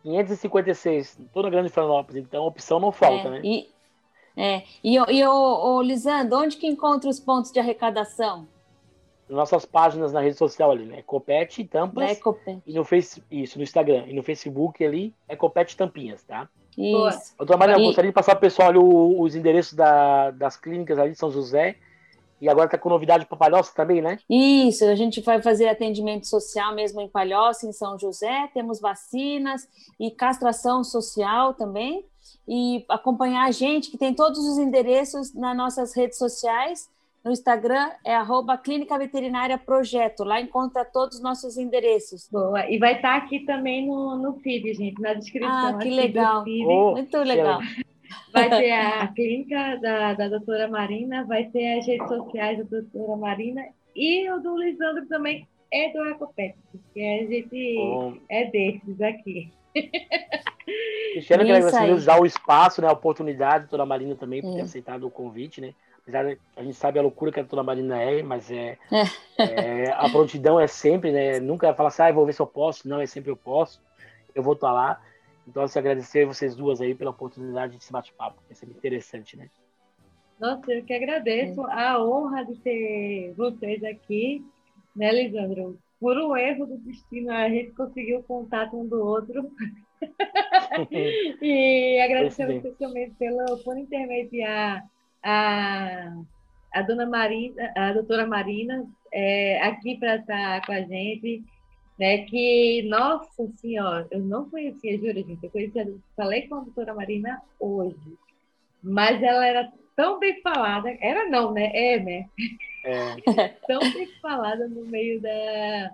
[0.02, 2.22] 556, toda grande Florianópolis.
[2.22, 3.40] Então, opção não falta, é, né?
[3.42, 3.68] E,
[4.36, 8.46] é, e, o- e o, o Lisandro, onde que encontra os pontos de arrecadação?
[9.34, 11.02] Nossas páginas na rede social ali, né?
[11.02, 12.10] Copete e Tampas.
[12.12, 12.58] Ecopé.
[12.66, 14.04] E no Face, isso, no Instagram.
[14.06, 16.48] E no Facebook ali é Copete Tampinhas, tá?
[16.76, 17.34] Isso.
[17.38, 20.56] Eu, Maria, eu E- gostaria de passar pro pessoal ali o- os endereços da- das
[20.56, 21.76] clínicas ali de São José.
[22.40, 24.18] E agora tá com novidade para Palhoça também, né?
[24.28, 29.66] Isso, a gente vai fazer atendimento social mesmo em Palhoça, em São José, temos vacinas
[29.98, 32.04] e castração social também.
[32.46, 36.90] E acompanhar a gente, que tem todos os endereços nas nossas redes sociais.
[37.24, 40.24] No Instagram é arroba Clínica Veterinária Projeto.
[40.24, 42.28] Lá encontra todos os nossos endereços.
[42.30, 42.68] Boa.
[42.70, 45.50] E vai estar aqui também no, no feed, gente, na descrição.
[45.50, 46.44] Ah, que legal.
[46.44, 46.66] feed.
[46.66, 47.60] Oh, Muito legal.
[48.30, 53.16] Vai ter a clínica da, da doutora Marina, vai ter as redes sociais da doutora
[53.16, 53.62] Marina
[53.96, 59.50] e o do Lisandro também é do Ecopet, porque a gente Bom, é desses aqui.
[61.14, 64.62] Cristiano, quero agradecer já o espaço, né, a oportunidade, Dona Marina também, por ter É.
[64.62, 65.74] aceitado o convite, né?
[66.04, 68.76] Apesar de a gente sabe a loucura que a Dona Marina é, mas é,
[69.38, 69.84] É.
[69.86, 71.40] é, a prontidão é sempre, né?
[71.40, 72.86] Nunca fala assim, ah, vou ver se eu posso.
[72.86, 73.80] Não, é sempre eu posso.
[74.34, 75.00] Eu vou estar lá.
[75.48, 78.36] Então, assim, agradecer vocês duas aí pela oportunidade de se bate-papo.
[78.50, 79.48] É sempre interessante, né?
[80.38, 84.44] Nossa, eu que agradeço a honra de ter vocês aqui,
[84.94, 85.78] né, Lisandro?
[85.98, 89.50] Por um erro do destino, a gente conseguiu o contato um do outro.
[91.40, 91.98] E
[92.46, 92.56] bem.
[92.58, 94.84] especialmente pelo, por intermediar
[95.24, 96.12] a,
[96.72, 101.42] a dona Marina, a doutora Marina, é, aqui para estar com a gente,
[101.98, 102.18] né?
[102.26, 107.40] Que, nossa senhora, eu não conhecia, juro, gente, eu conhecia, falei com a doutora Marina
[107.58, 107.96] hoje,
[108.82, 111.70] mas ela era tão bem falada, era não, né?
[111.72, 112.28] É, né?
[112.84, 115.90] É, tão bem falada no meio da,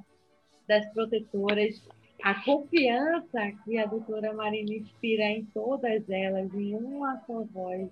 [0.66, 1.80] das protetoras.
[2.22, 7.88] A confiança que a doutora Marina inspira em todas elas, em uma só voz,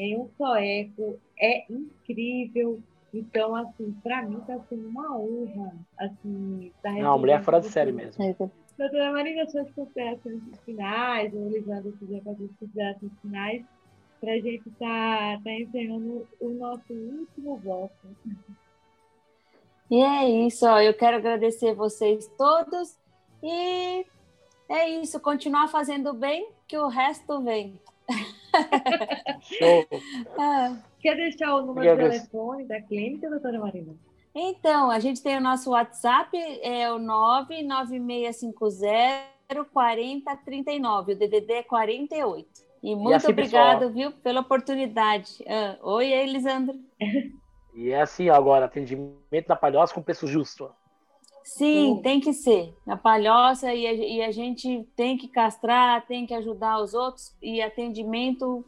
[0.00, 2.80] em um só eco, é incrível.
[3.12, 7.92] Então, assim, para mim está sendo uma honra, assim, estar não, mulher fora de série
[7.92, 8.24] mesmo.
[8.78, 13.64] Doutora Marina, suas considerações finais, ou Lisandro quiser fazer as considerações finais,
[14.20, 17.92] para a gente estar tá, tá encerrando o nosso último bloco.
[19.90, 22.96] E é isso, ó, eu quero agradecer vocês todos
[23.42, 24.06] e
[24.68, 27.78] é isso, continuar fazendo bem, que o resto vem.
[29.40, 29.86] Show.
[30.38, 33.94] Ah, Quer deixar o número de telefone da clínica, doutora Marina?
[34.34, 39.30] então, a gente tem o nosso WhatsApp, é o 99650
[39.72, 42.48] 4039, o DDD é 48.
[42.82, 43.92] E muito assim, obrigado, pessoal.
[43.92, 45.42] viu, pela oportunidade.
[45.46, 46.78] Ah, oi, Elisandro.
[47.74, 50.70] E é assim, agora, atendimento na palhoça com preço justo.
[51.42, 52.74] Sim, tem que ser.
[52.86, 57.34] A palhoça e a, e a gente tem que castrar, tem que ajudar os outros
[57.42, 58.64] e atendimento,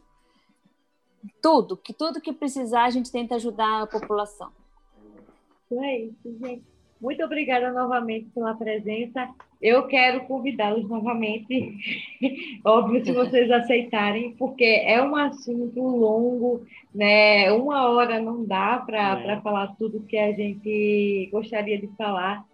[1.41, 4.51] tudo, que tudo que precisar a gente tenta ajudar a população.
[5.71, 6.63] É isso, gente.
[6.99, 9.29] Muito obrigada novamente pela presença.
[9.61, 11.77] Eu quero convidá-los novamente,
[12.63, 17.51] óbvio, se vocês aceitarem, porque é um assunto longo, né?
[17.51, 19.41] Uma hora não dá para é.
[19.41, 22.45] falar tudo que a gente gostaria de falar,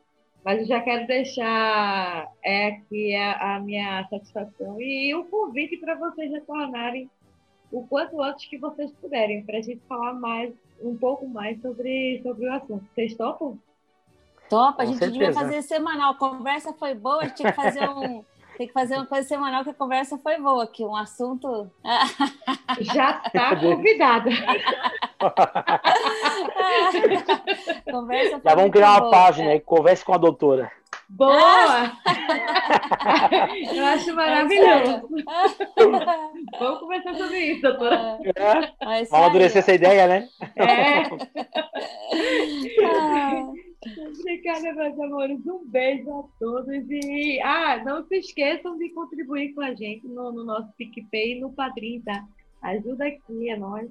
[0.50, 5.94] mas eu já quero deixar é, aqui a, a minha satisfação e o convite para
[5.94, 7.08] vocês retornarem
[7.72, 12.20] o quanto antes que vocês puderem, para a gente falar mais, um pouco mais sobre,
[12.24, 12.84] sobre o assunto.
[12.96, 13.60] Vocês topam?
[14.50, 15.20] Topa, a gente certeza.
[15.20, 16.14] devia fazer semanal.
[16.14, 18.26] A conversa foi boa, a gente tinha que fazer um.
[18.60, 21.72] Tem que fazer uma coisa semanal que a conversa foi boa, que um assunto.
[22.82, 24.30] Já está convidada.
[27.90, 30.70] conversa Já vamos criar uma boa, página aí, converse com a doutora.
[31.08, 31.94] Boa!
[33.74, 35.08] Eu acho maravilhoso.
[36.60, 38.20] Vamos conversar sobre isso, doutora.
[38.26, 38.74] É.
[38.84, 40.28] Vamos amadurecer essa ideia, né?
[40.58, 41.04] É.
[42.86, 43.54] Ah.
[43.86, 45.46] Obrigada, meus amores.
[45.46, 46.90] Um beijo a todos.
[46.90, 51.40] E ah, não se esqueçam de contribuir com a gente no, no nosso PicPay e
[51.40, 52.28] no Padrim, tá?
[52.62, 53.90] Ajuda aqui, é nós.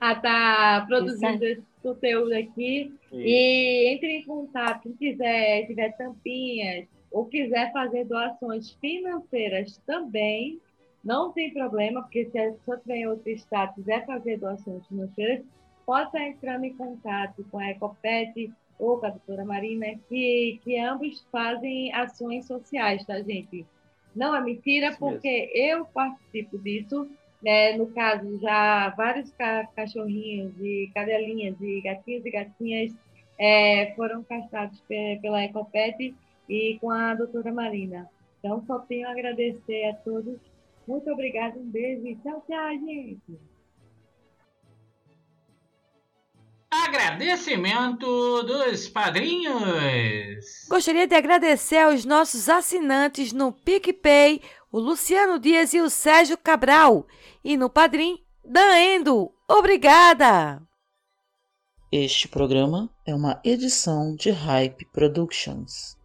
[0.00, 2.92] a estar tá produzindo esse conteúdo aqui.
[3.12, 10.60] E entre em contato, quem quiser, tiver tampinhas ou quiser fazer doações financeiras também,
[11.04, 15.44] não tem problema, porque se a pessoa tiver em outro estado quiser fazer doações financeiras,
[15.86, 20.78] pode estar entrando em contato com a Ecopet ou com a doutora Marina, que, que
[20.78, 23.66] ambos fazem ações sociais, tá, gente?
[24.14, 27.08] Não é mentira, porque eu participo disso.
[27.42, 27.76] Né?
[27.76, 32.94] No caso, já vários ca cachorrinhos e cadelinhas e gatinhos e gatinhas
[33.38, 34.82] é, foram castrados
[35.22, 36.14] pela Ecopet
[36.48, 38.10] e com a doutora Marina.
[38.38, 40.38] Então, só tenho a agradecer a todos.
[40.86, 43.38] Muito obrigada, um beijo e tchau, tchau, gente!
[46.72, 50.44] Agradecimento dos padrinhos.
[50.68, 54.40] Gostaria de agradecer aos nossos assinantes no PicPay,
[54.70, 57.08] o Luciano Dias e o Sérgio Cabral.
[57.42, 59.32] E no Padrim, Daendo.
[59.48, 60.62] Obrigada!
[61.90, 65.98] Este programa é uma edição de Hype Productions.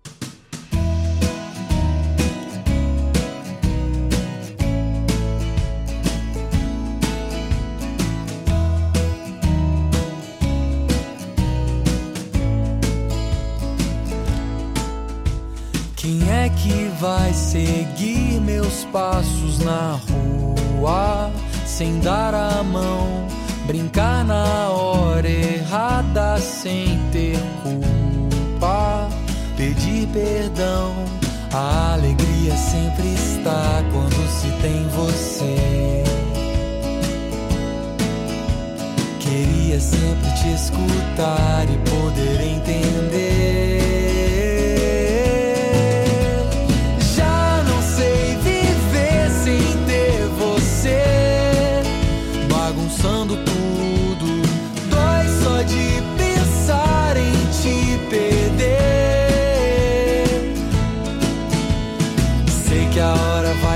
[17.55, 21.31] Seguir meus passos na rua
[21.65, 23.25] sem dar a mão,
[23.65, 29.07] brincar na hora errada sem ter culpa,
[29.55, 30.93] pedir perdão.
[31.53, 36.03] A alegria sempre está quando se tem você.
[39.21, 43.14] Queria sempre te escutar e poder entender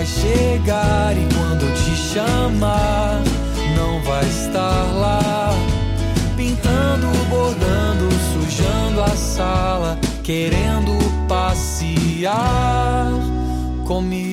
[0.10, 3.22] chegar e quando eu te chamar,
[3.76, 5.52] não vai estar lá.
[6.36, 10.92] Pintando, bordando, sujando a sala, querendo
[11.28, 13.12] passear
[13.86, 14.29] comigo.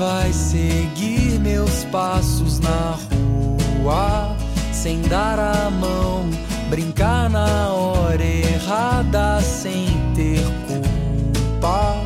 [0.00, 4.34] Vai seguir meus passos na rua
[4.72, 6.24] sem dar a mão?
[6.70, 12.00] Brincar na hora errada sem ter culpa,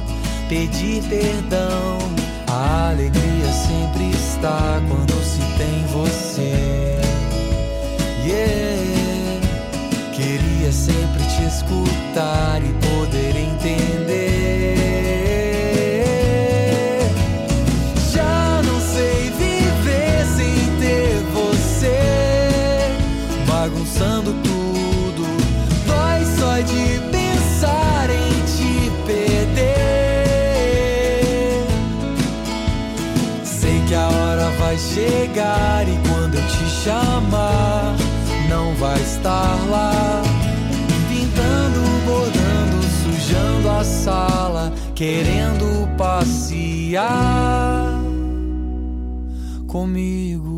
[0.49, 1.99] pedir perdão.
[2.49, 6.99] A alegria sempre está quando se tem você.
[8.27, 9.41] Yeah.
[10.13, 14.94] Queria sempre te escutar e poder entender.
[34.95, 37.97] Chegar e quando eu te chamar,
[38.49, 40.23] não vai estar lá.
[41.09, 47.93] Pintando, bordando, sujando a sala, querendo passear
[49.67, 50.54] comigo.